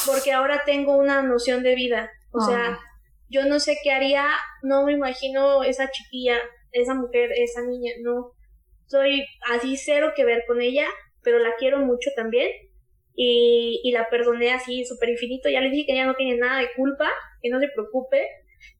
[0.06, 2.78] porque ahora tengo una noción de vida, o sea,
[3.28, 4.26] yo no sé qué haría,
[4.62, 6.38] no me imagino esa chiquilla,
[6.72, 8.32] esa mujer, esa niña, no,
[8.86, 10.86] soy así cero que ver con ella,
[11.22, 12.50] pero la quiero mucho también.
[13.16, 16.58] Y, y la perdoné así súper infinito, ya le dije que ella no tiene nada
[16.58, 17.08] de culpa,
[17.40, 18.26] que no se preocupe,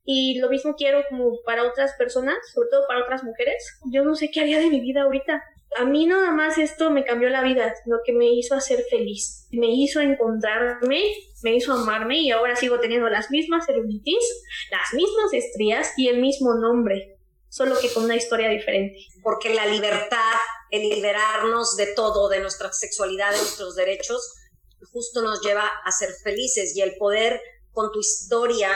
[0.03, 3.79] y lo mismo quiero como para otras personas, sobre todo para otras mujeres.
[3.91, 5.43] Yo no sé qué haría de mi vida ahorita.
[5.77, 9.47] A mí nada más esto me cambió la vida, lo que me hizo hacer feliz.
[9.51, 11.03] Me hizo encontrarme,
[11.43, 14.23] me hizo amarme y ahora sigo teniendo las mismas celulitis,
[14.71, 17.17] las mismas estrías y el mismo nombre,
[17.49, 18.97] solo que con una historia diferente.
[19.21, 20.33] Porque la libertad,
[20.71, 24.33] el liberarnos de todo, de nuestra sexualidad, de nuestros derechos,
[24.91, 28.71] justo nos lleva a ser felices y el poder con tu historia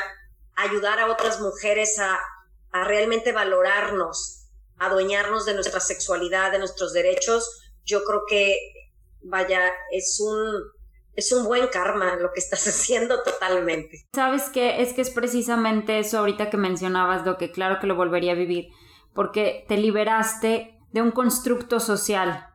[0.56, 2.20] ayudar a otras mujeres a,
[2.72, 4.49] realmente valorarnos,
[4.80, 8.56] adueñarnos de nuestra sexualidad, de nuestros derechos, yo creo que,
[9.22, 10.64] vaya, es un,
[11.16, 14.08] es un buen karma lo que estás haciendo totalmente.
[14.14, 14.82] ¿Sabes qué?
[14.82, 18.36] Es que es precisamente eso ahorita que mencionabas, lo que claro que lo volvería a
[18.36, 18.68] vivir,
[19.14, 22.50] porque te liberaste de un constructo social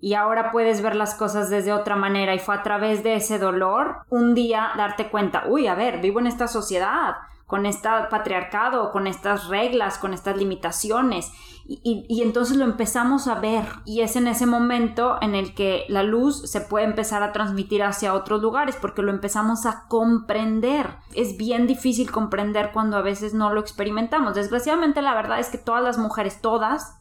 [0.00, 3.38] y ahora puedes ver las cosas desde otra manera y fue a través de ese
[3.38, 7.16] dolor un día darte cuenta, uy, a ver, vivo en esta sociedad,
[7.50, 11.32] con este patriarcado, con estas reglas, con estas limitaciones.
[11.66, 16.02] Y, entonces lo empezamos a ver y es en ese momento en el que la
[16.02, 20.96] luz se puede empezar a transmitir hacia otros lugares porque lo empezamos a comprender.
[21.14, 24.34] Es bien difícil comprender cuando a veces no lo experimentamos.
[24.34, 26.98] Desgraciadamente la verdad es que todas las mujeres, todas,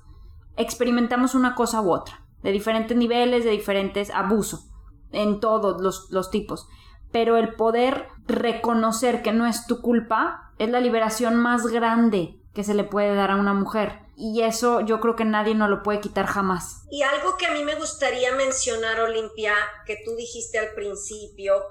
[0.55, 4.69] experimentamos una cosa u otra de diferentes niveles, de diferentes abusos,
[5.11, 6.67] en todos los tipos.
[7.11, 12.63] Pero el poder reconocer que no es tu culpa es la liberación más grande que
[12.63, 13.99] se le puede dar a una mujer.
[14.15, 16.83] Y eso yo creo que nadie nos lo puede quitar jamás.
[16.91, 19.55] Y algo que a mí me gustaría mencionar, Olimpia,
[19.85, 21.63] que tú dijiste al principio,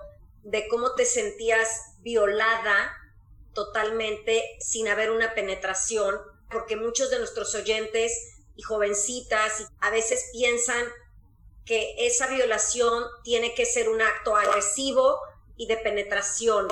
[0.42, 2.96] de cómo te sentías violada
[3.52, 6.16] totalmente sin haber una penetración,
[6.50, 10.84] porque muchos de nuestros oyentes y jovencitas a veces piensan
[11.66, 15.18] que esa violación tiene que ser un acto agresivo
[15.58, 16.68] y de penetración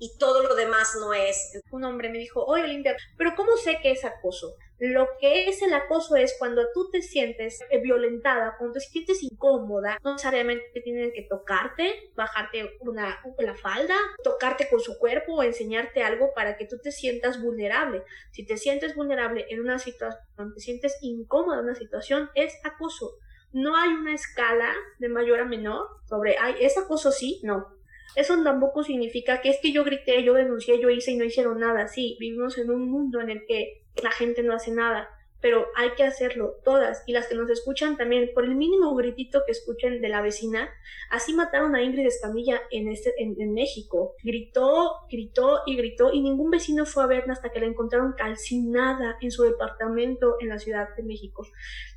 [0.00, 1.60] y todo lo demás no es.
[1.70, 4.54] Un hombre me dijo, oye Olimpia, pero ¿cómo sé que es acoso?
[4.78, 9.98] Lo que es el acoso es cuando tú te sientes violentada, cuando te sientes incómoda,
[10.02, 16.02] no necesariamente tienen que tocarte, bajarte una, la falda, tocarte con su cuerpo o enseñarte
[16.02, 18.02] algo para que tú te sientas vulnerable.
[18.32, 23.18] Si te sientes vulnerable en una situación, te sientes incómoda en una situación, es acoso.
[23.52, 27.40] No hay una escala de mayor a menor sobre, ay, ¿es acoso sí?
[27.42, 27.79] No.
[28.16, 31.60] Eso tampoco significa que es que yo grité, yo denuncié, yo hice y no hicieron
[31.60, 31.88] nada.
[31.88, 35.08] Sí, vivimos en un mundo en el que la gente no hace nada,
[35.40, 37.02] pero hay que hacerlo todas.
[37.06, 40.70] Y las que nos escuchan también por el mínimo gritito que escuchen de la vecina
[41.10, 44.14] así mataron a Ingrid Escamilla en este en, México.
[44.22, 49.16] Gritó gritó y gritó y ningún vecino fue a verla hasta que la encontraron calcinada
[49.20, 51.46] en su departamento en la Ciudad de México.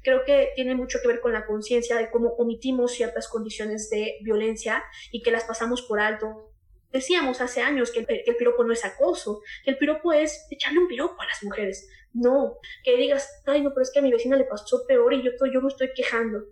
[0.02, 4.16] Creo que tiene mucho que ver con la conciencia de cómo omitimos ciertas condiciones de
[4.22, 6.53] violencia y que las pasamos por alto
[6.94, 10.88] Decíamos hace años que el, piropo no es acoso, que el piropo es echarle un
[10.88, 11.90] piropo a las mujeres.
[12.14, 15.24] No, que digas, ay, no, pero es que a mi vecina le pasó peor y
[15.24, 16.44] yo, yo me estoy quejando.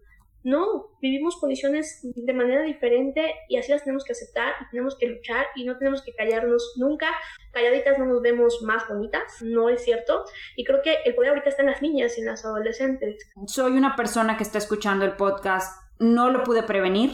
[0.44, 5.06] No, vivimos condiciones de manera diferente y así las tenemos que aceptar y tenemos que
[5.06, 7.06] luchar y no tenemos que callarnos nunca.
[7.52, 10.26] Calladitas no nos vemos más bonitas, no es cierto.
[10.56, 13.30] Y creo que el poder ahorita está en las niñas y en las adolescentes.
[13.46, 17.12] Soy una persona que está escuchando el podcast, no lo pude prevenir,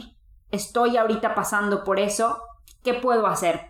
[0.50, 2.42] estoy ahorita pasando por eso
[2.84, 3.62] ¿Qué puedo hacer?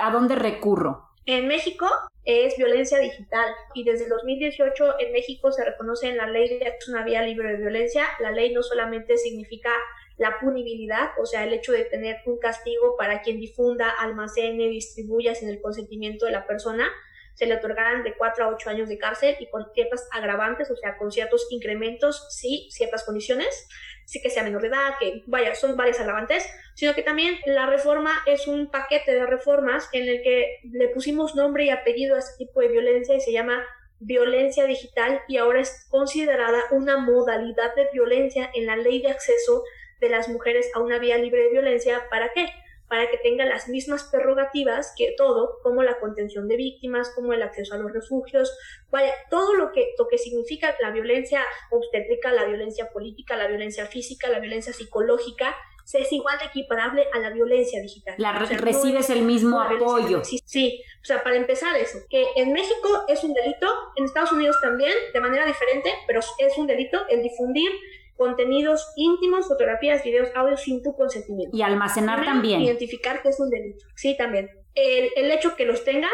[0.00, 1.10] ¿A dónde recurro?
[1.24, 1.88] En México
[2.24, 6.72] es violencia digital y desde el 2018 en México se reconoce en la ley de
[6.88, 8.04] una vía libre de violencia.
[8.20, 9.70] La ley no solamente significa
[10.16, 15.34] la punibilidad, o sea, el hecho de tener un castigo para quien difunda, almacene, distribuya
[15.34, 16.90] sin el consentimiento de la persona,
[17.34, 20.76] se le otorgarán de 4 a 8 años de cárcel y con ciertas agravantes, o
[20.76, 23.68] sea, con ciertos incrementos, sí, ciertas condiciones,
[24.06, 27.66] sí que sea menor de edad, que vaya, son varias agravantes, sino que también la
[27.66, 32.20] reforma es un paquete de reformas en el que le pusimos nombre y apellido a
[32.20, 33.62] este tipo de violencia y se llama
[33.98, 39.62] violencia digital y ahora es considerada una modalidad de violencia en la ley de acceso
[40.00, 42.06] de las mujeres a una vía libre de violencia.
[42.10, 42.46] ¿Para qué?
[42.88, 47.42] Para que tenga las mismas prerrogativas que todo, como la contención de víctimas, como el
[47.42, 48.56] acceso a los refugios,
[48.90, 53.86] vaya, todo lo que, lo que significa la violencia obstétrica, la violencia política, la violencia
[53.86, 55.54] física, la violencia psicológica,
[55.86, 58.16] se es igual de equiparable a la violencia digital.
[58.18, 60.24] La recibes el mismo apoyo.
[60.24, 64.32] Sí, sí, o sea, para empezar eso, que en México es un delito, en Estados
[64.32, 67.70] Unidos también, de manera diferente, pero es un delito el difundir
[68.16, 71.56] contenidos íntimos, fotografías, videos, audios sin tu consentimiento.
[71.56, 72.62] Y almacenar también.
[72.62, 73.86] Identificar que es un delito.
[73.94, 74.50] Sí, también.
[74.74, 76.10] El, el hecho que los tengas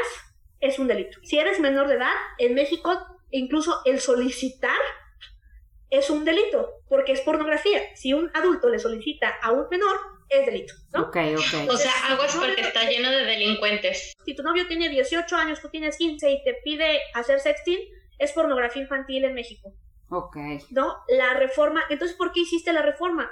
[0.61, 1.18] es un delito.
[1.22, 2.92] Si eres menor de edad, en México
[3.30, 4.78] incluso el solicitar
[5.90, 7.80] es un delito, porque es pornografía.
[7.94, 9.96] Si un adulto le solicita a un menor,
[10.30, 11.03] es delito, ¿no?
[11.03, 11.70] Ok, ok.
[11.70, 14.14] O sea, aguas porque está lleno de delincuentes.
[14.24, 17.78] Si tu novio tiene 18 años, tú tienes 15 y te pide hacer sexting,
[18.18, 19.74] es pornografía infantil en México.
[20.12, 20.36] Ok.
[20.70, 20.94] ¿No?
[21.08, 21.82] La reforma.
[21.88, 23.30] Entonces, ¿por qué hiciste la reforma?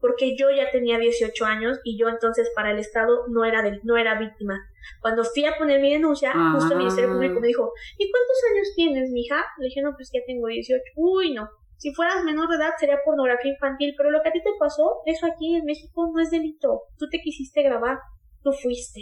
[0.00, 3.80] Porque yo ya tenía 18 años y yo entonces para el Estado no era, del,
[3.84, 4.60] no era víctima.
[5.00, 7.14] Cuando fui a poner mi denuncia, justo el Ministerio Ah.
[7.14, 9.42] Público me dijo, ¿y cuántos años tienes, mija?
[9.58, 10.82] Le dije, no, pues ya tengo 18.
[10.96, 11.48] Uy, no.
[11.78, 15.00] Si fueras menor de edad sería pornografía infantil, pero lo que a ti te pasó,
[15.06, 16.82] eso aquí en México no es delito.
[16.98, 17.98] Tú te quisiste grabar,
[18.42, 19.00] tú fuiste.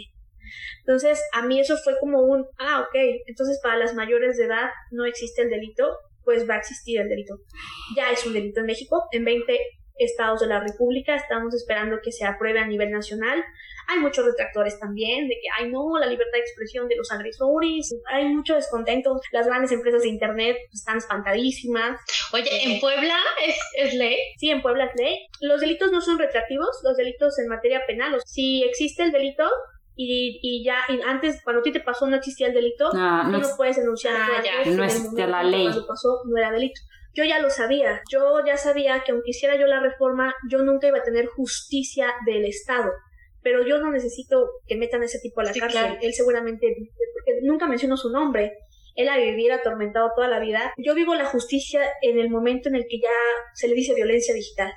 [0.79, 2.95] Entonces, a mí eso fue como un, ah, ok,
[3.27, 7.09] entonces para las mayores de edad no existe el delito, pues va a existir el
[7.09, 7.39] delito.
[7.95, 9.59] Ya es un delito en México, en 20
[9.97, 13.43] estados de la República, estamos esperando que se apruebe a nivel nacional.
[13.87, 17.93] Hay muchos retractores también de que, ay no, la libertad de expresión de los agresores,
[18.11, 21.99] hay mucho descontento, las grandes empresas de Internet están espantadísimas.
[22.31, 24.17] Oye, ¿en Puebla es, es ley?
[24.37, 25.27] Sí, en Puebla es ley.
[25.41, 28.19] Los delitos no son retractivos, los delitos en materia penal.
[28.25, 29.43] Si existe el delito
[29.95, 33.23] y, y ya y antes, cuando a ti te pasó, no existía el delito, No,
[33.25, 34.15] tú no no, es- puedes denunciar.
[34.15, 35.63] Ah, ya, no momento la ley.
[35.65, 36.81] Cuando pasó, no era delito.
[37.15, 38.01] Yo ya lo sabía.
[38.11, 42.11] Yo ya sabía que aunque hiciera yo la reforma, yo nunca iba a tener justicia
[42.25, 42.91] del Estado.
[43.43, 45.81] Pero yo no necesito que metan a ese tipo a la Sí, cárcel.
[45.81, 45.97] claro.
[46.01, 46.73] Él seguramente,
[47.13, 48.53] porque nunca menciono su nombre.
[48.95, 50.73] Él ha vivido atormentado toda la vida.
[50.77, 53.09] Yo vivo la justicia en el momento en el que ya
[53.53, 54.71] se le dice violencia digital.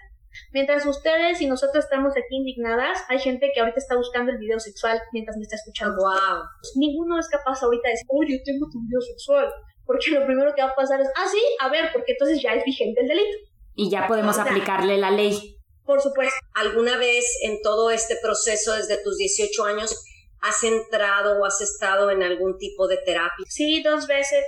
[0.53, 4.59] Mientras ustedes y nosotros estamos aquí indignadas, hay gente que ahorita está buscando el video
[4.59, 5.97] sexual mientras me está escuchando.
[5.97, 6.43] Wow.
[6.76, 9.53] Ninguno es capaz ahorita de decir, oye, tengo tu video sexual.
[9.84, 12.55] Porque lo primero que va a pasar es, ah, sí, a ver, porque entonces ya
[12.55, 13.39] es vigente el delito.
[13.74, 15.57] Y ya podemos O sea, aplicarle la ley.
[15.84, 16.34] Por supuesto.
[16.55, 20.05] ¿Alguna vez en todo este proceso, desde tus 18 años,
[20.41, 23.47] has entrado o has estado en algún tipo de terapia?
[23.49, 24.45] Sí, dos veces.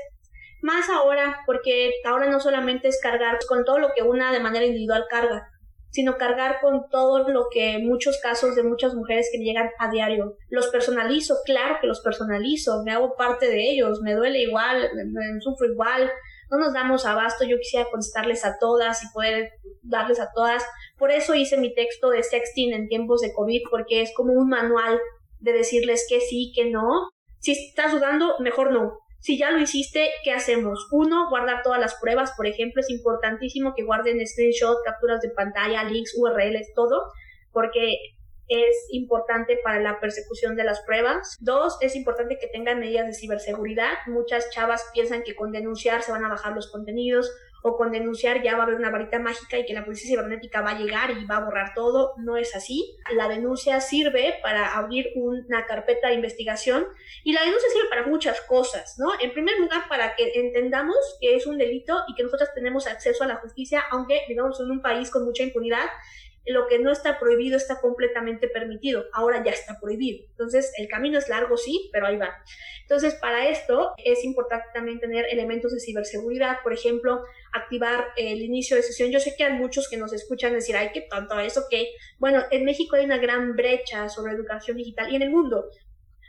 [0.60, 4.66] Más ahora, porque ahora no solamente es cargar con todo lo que una de manera
[4.66, 5.48] individual carga,
[5.90, 10.36] sino cargar con todo lo que muchos casos de muchas mujeres que llegan a diario.
[10.48, 15.04] Los personalizo, claro que los personalizo, me hago parte de ellos, me duele igual, me,
[15.04, 16.10] me sufro igual,
[16.50, 19.50] no nos damos abasto, yo quisiera contestarles a todas y poder
[19.82, 20.64] darles a todas.
[20.96, 24.48] Por eso hice mi texto de sexting en tiempos de COVID, porque es como un
[24.48, 24.98] manual
[25.40, 27.10] de decirles que sí, que no.
[27.38, 28.98] Si estás dudando, mejor no.
[29.20, 30.86] Si ya lo hiciste, ¿qué hacemos?
[30.92, 35.84] Uno, guardar todas las pruebas, por ejemplo, es importantísimo que guarden screenshot, capturas de pantalla,
[35.84, 37.02] links, URLs, todo,
[37.52, 37.96] porque
[38.48, 41.36] es importante para la persecución de las pruebas.
[41.40, 43.90] Dos, es importante que tengan medidas de ciberseguridad.
[44.06, 47.30] Muchas chavas piensan que con denunciar se van a bajar los contenidos
[47.62, 50.60] o con denunciar ya va a haber una varita mágica y que la policía cibernética
[50.60, 52.14] va a llegar y va a borrar todo.
[52.18, 52.96] No es así.
[53.14, 56.86] La denuncia sirve para abrir una carpeta de investigación
[57.24, 59.12] y la denuncia sirve para muchas cosas, ¿no?
[59.20, 63.24] En primer lugar, para que entendamos que es un delito y que nosotros tenemos acceso
[63.24, 65.86] a la justicia, aunque vivamos en un país con mucha impunidad,
[66.46, 69.04] lo que no está prohibido está completamente permitido.
[69.12, 70.24] Ahora ya está prohibido.
[70.30, 72.42] Entonces, el camino es largo, sí, pero ahí va.
[72.82, 77.22] Entonces, para esto es importante también tener elementos de ciberseguridad, por ejemplo,
[77.52, 79.10] activar el inicio de sesión.
[79.10, 82.42] Yo sé que hay muchos que nos escuchan decir, ay, qué tonto eso, que, bueno,
[82.50, 85.68] en México hay una gran brecha sobre educación digital y en el mundo.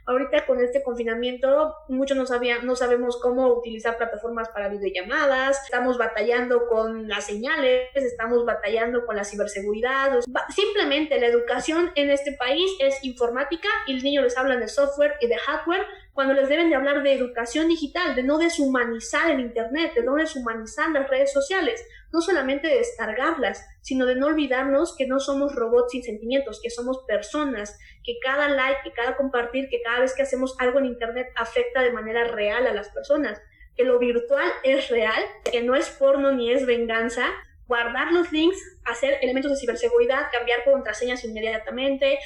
[0.10, 6.00] Ahorita con este confinamiento, muchos no, sabían, no sabemos cómo utilizar plataformas para videollamadas, estamos
[6.00, 10.20] batallando con las señales, estamos batallando con la ciberseguridad.
[10.50, 15.14] Simplemente la educación en este país es informática y los niños les hablan de software
[15.22, 19.42] y de hardware cuando les deben de hablar de educación digital, de no deshumanizar el
[19.42, 24.96] Internet, de no deshumanizar las redes sociales, no solamente de descargarlas, sino de no olvidarnos
[24.96, 29.70] que no somos robots sin sentimientos, que somos personas, que cada like, que cada compartir,
[29.70, 33.42] que cada vez que hacemos algo en Internet afecta de manera real a las personas,
[33.76, 37.26] que lo virtual es real, que no es porno ni es venganza,
[37.70, 42.18] guardar los links, hacer elementos de ciberseguridad, cambiar contraseñas inmediatamente,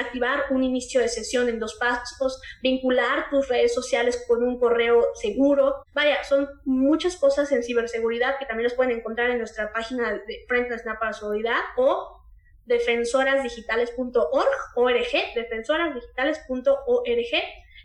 [0.00, 5.14] activar un inicio de sesión en dos pasos, vincular tus redes sociales con un correo
[5.14, 5.84] seguro.
[5.94, 10.44] Vaya, son muchas cosas en ciberseguridad que también los pueden encontrar en nuestra página de
[10.48, 12.20] Frente Nacional para la Seguridad o
[12.66, 17.42] defensorasdigitales.org, org, defensorasdigitales.org,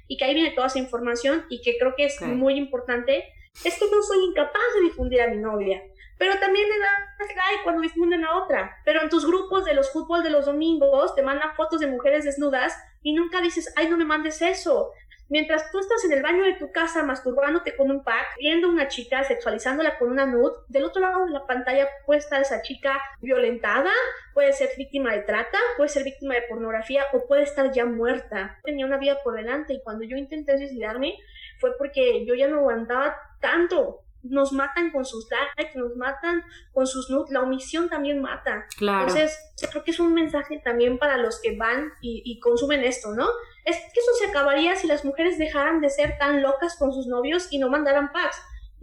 [0.07, 2.33] y que ahí viene toda esa información y que creo que es okay.
[2.33, 3.31] muy importante.
[3.63, 5.81] Es que no soy incapaz de difundir a mi novia,
[6.17, 8.77] pero también le das like cuando difunden a otra.
[8.85, 12.25] Pero en tus grupos de los fútbol de los domingos te mandan fotos de mujeres
[12.25, 14.91] desnudas y nunca dices, ay, no me mandes eso.
[15.27, 18.69] Mientras tú estás en el baño de tu casa masturbándote con un pack, viendo a
[18.69, 22.61] una chica, sexualizándola con una nude, del otro lado de la pantalla puede estar esa
[22.61, 23.89] chica violentada,
[24.35, 28.59] puede ser víctima de trata, puede ser víctima de pornografía o puede estar ya muerta.
[28.63, 31.17] Tenía una vida por delante y cuando yo intenté suicidarme
[31.59, 36.87] fue porque yo ya no aguantaba tanto nos matan con sus likes, nos matan con
[36.87, 38.65] sus nudes, la omisión también mata.
[38.77, 39.07] Claro.
[39.07, 39.37] Entonces,
[39.69, 43.27] creo que es un mensaje también para los que van y, y, consumen esto, ¿no?
[43.63, 47.07] Es que eso se acabaría si las mujeres dejaran de ser tan locas con sus
[47.07, 48.37] novios y no mandaran packs.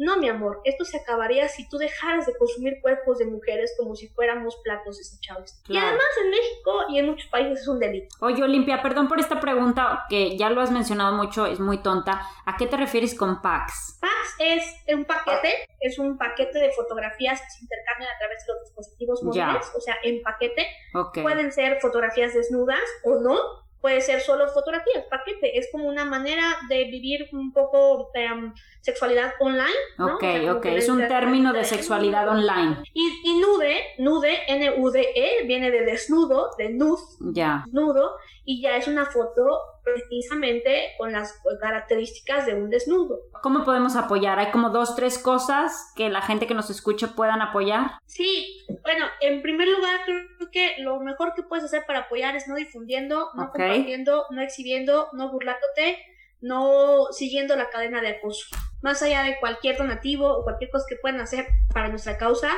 [0.04, 3.94] No, mi amor, esto se acabaría si tú dejaras de consumir cuerpos de mujeres como
[3.94, 5.60] si fuéramos platos desechables.
[5.64, 5.86] Claro.
[5.86, 8.08] Y además en México y en muchos países es un delito.
[8.20, 12.20] Oye, Olimpia, perdón por esta pregunta que ya lo has mencionado mucho, es muy tonta.
[12.44, 13.98] ¿A qué te refieres con packs?
[14.00, 18.52] Packs es un paquete, es un paquete de fotografías que se intercambian a través de
[18.54, 19.76] los dispositivos móviles, Ya.
[19.76, 20.66] o sea, en paquete.
[21.22, 23.61] Pueden ser fotografías desnudas o no.
[23.82, 25.58] Puede ser solo fotografías, paquete.
[25.58, 29.68] Es como una manera de vivir un poco em, sexualidad online.
[29.98, 30.14] ¿no?
[30.14, 30.66] Ok, O sea, como ok.
[30.66, 32.78] Es un término de sexualidad online.
[32.94, 37.02] Y, y nude, nude, N-U-D-E, viene de desnudo, de nude,
[37.32, 37.64] Ya.
[37.66, 43.18] desnudo, y ya es una foto precisamente con las características de un desnudo.
[43.42, 44.38] ¿Cómo podemos apoyar?
[44.38, 47.98] Hay como dos, tres cosas que la gente que nos escuche puedan apoyar.
[48.06, 52.46] Sí, bueno, en primer lugar creo que lo mejor que puedes hacer para apoyar es
[52.48, 53.52] no difundiendo, no Ok.
[53.52, 55.98] compartiendo, no exhibiendo, no burlándote,
[56.40, 58.46] no siguiendo la cadena de acoso.
[58.82, 62.50] Más allá de cualquier donativo o cualquier cosa que puedan hacer para nuestra causa,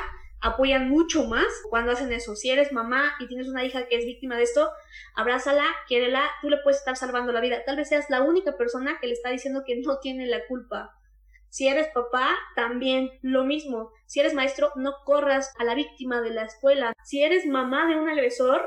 [0.45, 2.36] apoyan mucho más cuando hacen eso.
[2.36, 4.70] Si eres mamá y tienes una hija que es víctima de esto,
[5.16, 7.64] abrázala, quiérela, tú le puedes estar salvando la vida.
[7.64, 10.92] Tal vez seas la única persona que le está diciendo que no tiene la culpa.
[11.49, 13.90] Si eres papá, también lo mismo.
[14.07, 16.92] Si eres maestro, no corras a la víctima de la escuela.
[17.05, 18.61] Si eres mamá de un agresor,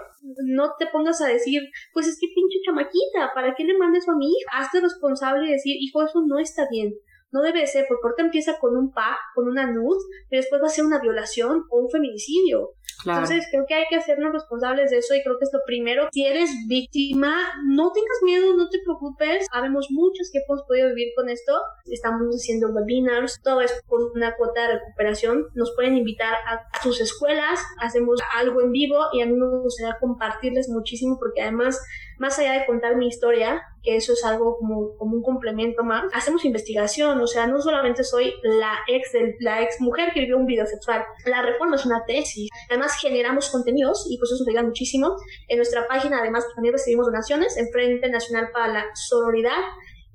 [0.45, 1.61] no te pongas a decir,
[1.93, 4.49] pues es que pinche chamaquita, ¿para qué le mandes a mi hija?
[4.53, 6.93] Hazte responsable y decir, hijo, eso no está bien.
[7.32, 9.97] No debe de ser, porque ahorita empieza con un pa, con una nud,
[10.30, 12.71] y después va a ser una violación o un feminicidio.
[13.03, 13.19] Claro.
[13.19, 16.07] Entonces creo que hay que hacernos responsables de eso y creo que es lo primero.
[16.11, 17.36] Si eres víctima,
[17.67, 19.45] no tengas miedo, no te preocupes.
[19.51, 21.53] Habemos muchos que hemos podido vivir con esto.
[21.86, 25.47] Estamos haciendo webinars, todo es con una cuota de recuperación.
[25.53, 29.47] Nos pueden invitar a, a sus escuelas, hacemos algo en vivo y a mí me
[29.59, 31.80] gustaría compartirles muchísimo porque además,
[32.17, 33.61] más allá de contar mi historia,
[33.95, 38.33] eso es algo como, como un complemento más, hacemos investigación, o sea, no solamente soy
[38.43, 42.03] la ex, de, la ex mujer que vivió un video sexual, la reforma es una
[42.05, 45.15] tesis, además generamos contenidos y pues eso nos ayuda muchísimo.
[45.47, 49.61] En nuestra página además también recibimos donaciones en Frente Nacional para la Sororidad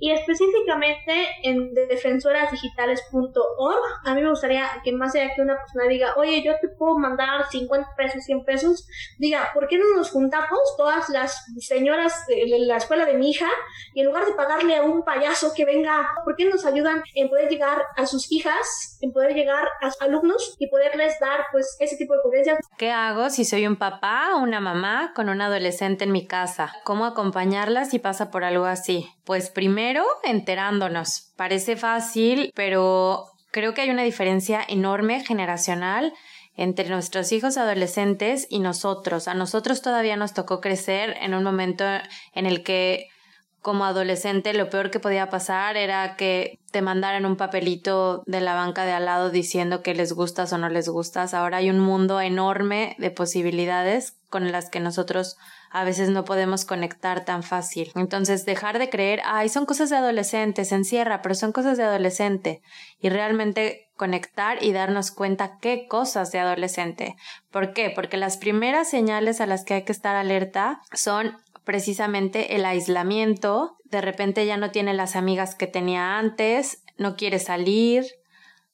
[0.02, 4.00] y específicamente en defensorasdigitales.org.
[4.04, 6.98] A mí me gustaría que más allá que una persona diga, oye, yo te puedo
[6.98, 8.84] mandar 50 pesos, 100 pesos,
[9.18, 13.46] diga, ¿por qué no nos juntamos todas las señoras de la escuela de mi hija
[13.94, 17.04] y en lugar de pagarle a un payaso que venga, ¿por qué no nos ayudan
[17.14, 21.46] en poder llegar a sus hijas, en poder llegar a sus alumnos y poderles dar
[21.52, 22.58] pues ese tipo de convivencia?
[22.76, 26.72] ¿Qué hago si soy un papá o una mamá con un adolescente en mi casa?
[26.82, 29.08] ¿Cómo acompañarla si pasa por algo así?
[29.24, 29.91] Pues primero
[30.24, 31.32] enterándonos.
[31.36, 36.12] Parece fácil, pero creo que hay una diferencia enorme generacional
[36.56, 39.28] entre nuestros hijos adolescentes y nosotros.
[39.28, 41.84] A nosotros todavía nos tocó crecer en un momento
[42.34, 43.08] en el que
[43.62, 48.54] como adolescente lo peor que podía pasar era que te mandaran un papelito de la
[48.54, 51.32] banca de al lado diciendo que les gustas o no les gustas.
[51.32, 55.36] Ahora hay un mundo enorme de posibilidades con las que nosotros
[55.72, 57.90] a veces no podemos conectar tan fácil.
[57.94, 61.84] Entonces, dejar de creer, ay, son cosas de adolescente, se encierra, pero son cosas de
[61.84, 62.62] adolescente.
[63.00, 67.16] Y realmente conectar y darnos cuenta qué cosas de adolescente.
[67.50, 67.90] ¿Por qué?
[67.90, 73.78] Porque las primeras señales a las que hay que estar alerta son precisamente el aislamiento,
[73.84, 78.04] de repente ya no tiene las amigas que tenía antes, no quiere salir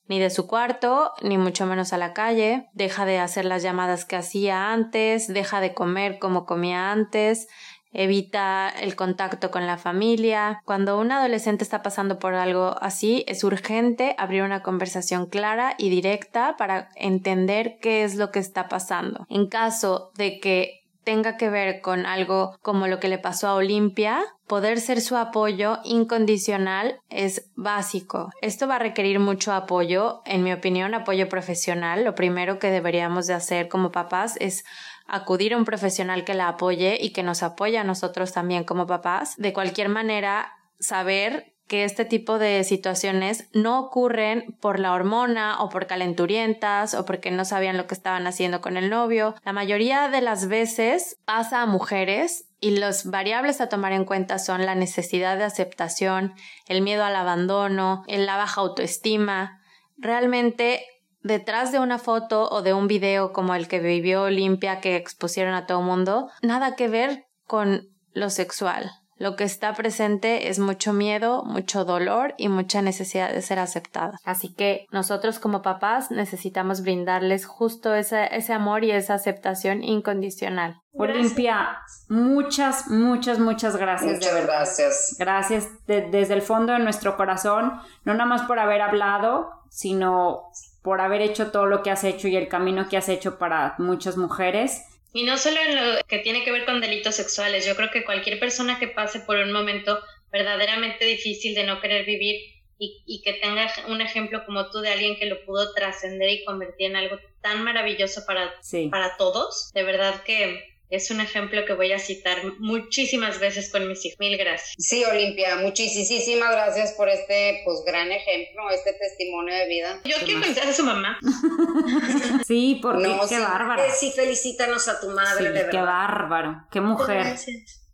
[0.08, 4.04] ni de su cuarto, ni mucho menos a la calle, deja de hacer las llamadas
[4.04, 7.48] que hacía antes, deja de comer como comía antes,
[7.92, 10.60] evita el contacto con la familia.
[10.64, 15.90] Cuando un adolescente está pasando por algo así, es urgente abrir una conversación clara y
[15.90, 19.26] directa para entender qué es lo que está pasando.
[19.28, 23.54] En caso de que tenga que ver con algo como lo que le pasó a
[23.54, 28.28] Olimpia, poder ser su apoyo incondicional es básico.
[28.42, 32.04] Esto va a requerir mucho apoyo, en mi opinión, apoyo profesional.
[32.04, 34.66] Lo primero que deberíamos de hacer como papás es
[35.06, 38.86] acudir a un profesional que la apoye y que nos apoye a nosotros también como
[38.86, 39.34] papás.
[39.38, 45.68] De cualquier manera, saber que este tipo de situaciones no ocurren por la hormona o
[45.68, 49.34] por calenturientas o porque no sabían lo que estaban haciendo con el novio.
[49.44, 54.38] La mayoría de las veces pasa a mujeres y las variables a tomar en cuenta
[54.38, 56.34] son la necesidad de aceptación,
[56.66, 59.60] el miedo al abandono, la baja autoestima.
[59.98, 60.84] Realmente
[61.22, 65.54] detrás de una foto o de un video como el que vivió Olimpia que expusieron
[65.54, 68.90] a todo mundo, nada que ver con lo sexual.
[69.18, 74.18] Lo que está presente es mucho miedo, mucho dolor y mucha necesidad de ser aceptada.
[74.24, 80.80] Así que nosotros como papás necesitamos brindarles justo ese, ese amor y esa aceptación incondicional.
[80.92, 84.14] Olimpia, muchas, muchas, muchas gracias.
[84.14, 85.16] Muchas gracias.
[85.18, 87.72] Gracias desde el fondo de nuestro corazón,
[88.04, 90.44] no nada más por haber hablado, sino
[90.82, 93.74] por haber hecho todo lo que has hecho y el camino que has hecho para
[93.78, 94.82] muchas mujeres.
[95.12, 98.04] Y no solo en lo que tiene que ver con delitos sexuales, yo creo que
[98.04, 100.00] cualquier persona que pase por un momento
[100.30, 102.40] verdaderamente difícil de no querer vivir
[102.78, 106.90] y, que tenga un ejemplo como tú de alguien que lo pudo trascender y convertir
[106.90, 108.54] en algo tan maravilloso para,
[108.90, 113.86] para todos, de verdad que es un ejemplo que voy a citar muchísimas veces con
[113.86, 114.18] mis hijos.
[114.18, 114.74] Mil gracias.
[114.78, 120.00] Sí, Olimpia, muchísimas gracias por este pues gran ejemplo, este testimonio de vida.
[120.04, 121.18] Yo quiero conocer a su mamá.
[122.46, 123.82] sí, porque qué bárbaro.
[123.98, 125.70] Sí, felicítanos a tu madre, de verdad.
[125.70, 127.18] Qué bárbaro, qué mujer.
[127.18, 127.84] Gracias.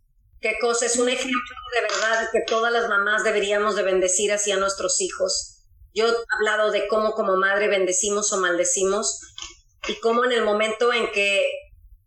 [0.40, 1.40] Qué cosa, es un ejemplo
[1.74, 5.62] de verdad que todas las mamás deberíamos de bendecir hacia nuestros hijos.
[5.94, 9.20] Yo he hablado de cómo como madre bendecimos o maldecimos
[9.88, 11.46] y cómo en el momento en que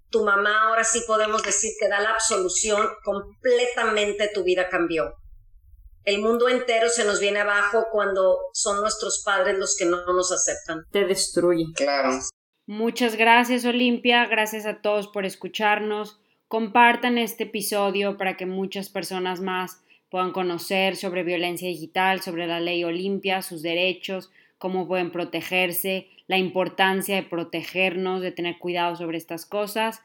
[0.09, 5.15] tu mamá ahora sí podemos decir que da la absolución, completamente tu vida cambió.
[6.03, 10.31] El mundo entero se nos viene abajo cuando son nuestros padres los que no nos
[10.31, 10.85] aceptan.
[10.91, 11.65] Te destruye.
[11.75, 12.11] Claro.
[12.65, 16.19] Muchas gracias Olimpia, gracias a todos por escucharnos.
[16.47, 22.61] Compartan este episodio para que muchas personas más puedan conocer sobre violencia digital, sobre la
[22.61, 29.17] ley Olimpia, sus derechos, cómo pueden protegerse, la importancia de protegernos, de tener cuidado sobre
[29.17, 30.01] estas cosas.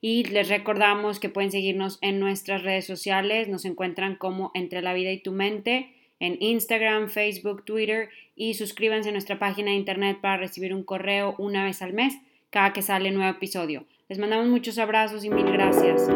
[0.00, 4.94] Y les recordamos que pueden seguirnos en nuestras redes sociales, nos encuentran como Entre la
[4.94, 10.18] vida y tu mente en Instagram, Facebook, Twitter y suscríbanse a nuestra página de internet
[10.20, 12.14] para recibir un correo una vez al mes
[12.50, 13.84] cada que sale nuevo episodio.
[14.08, 16.08] Les mandamos muchos abrazos y mil gracias.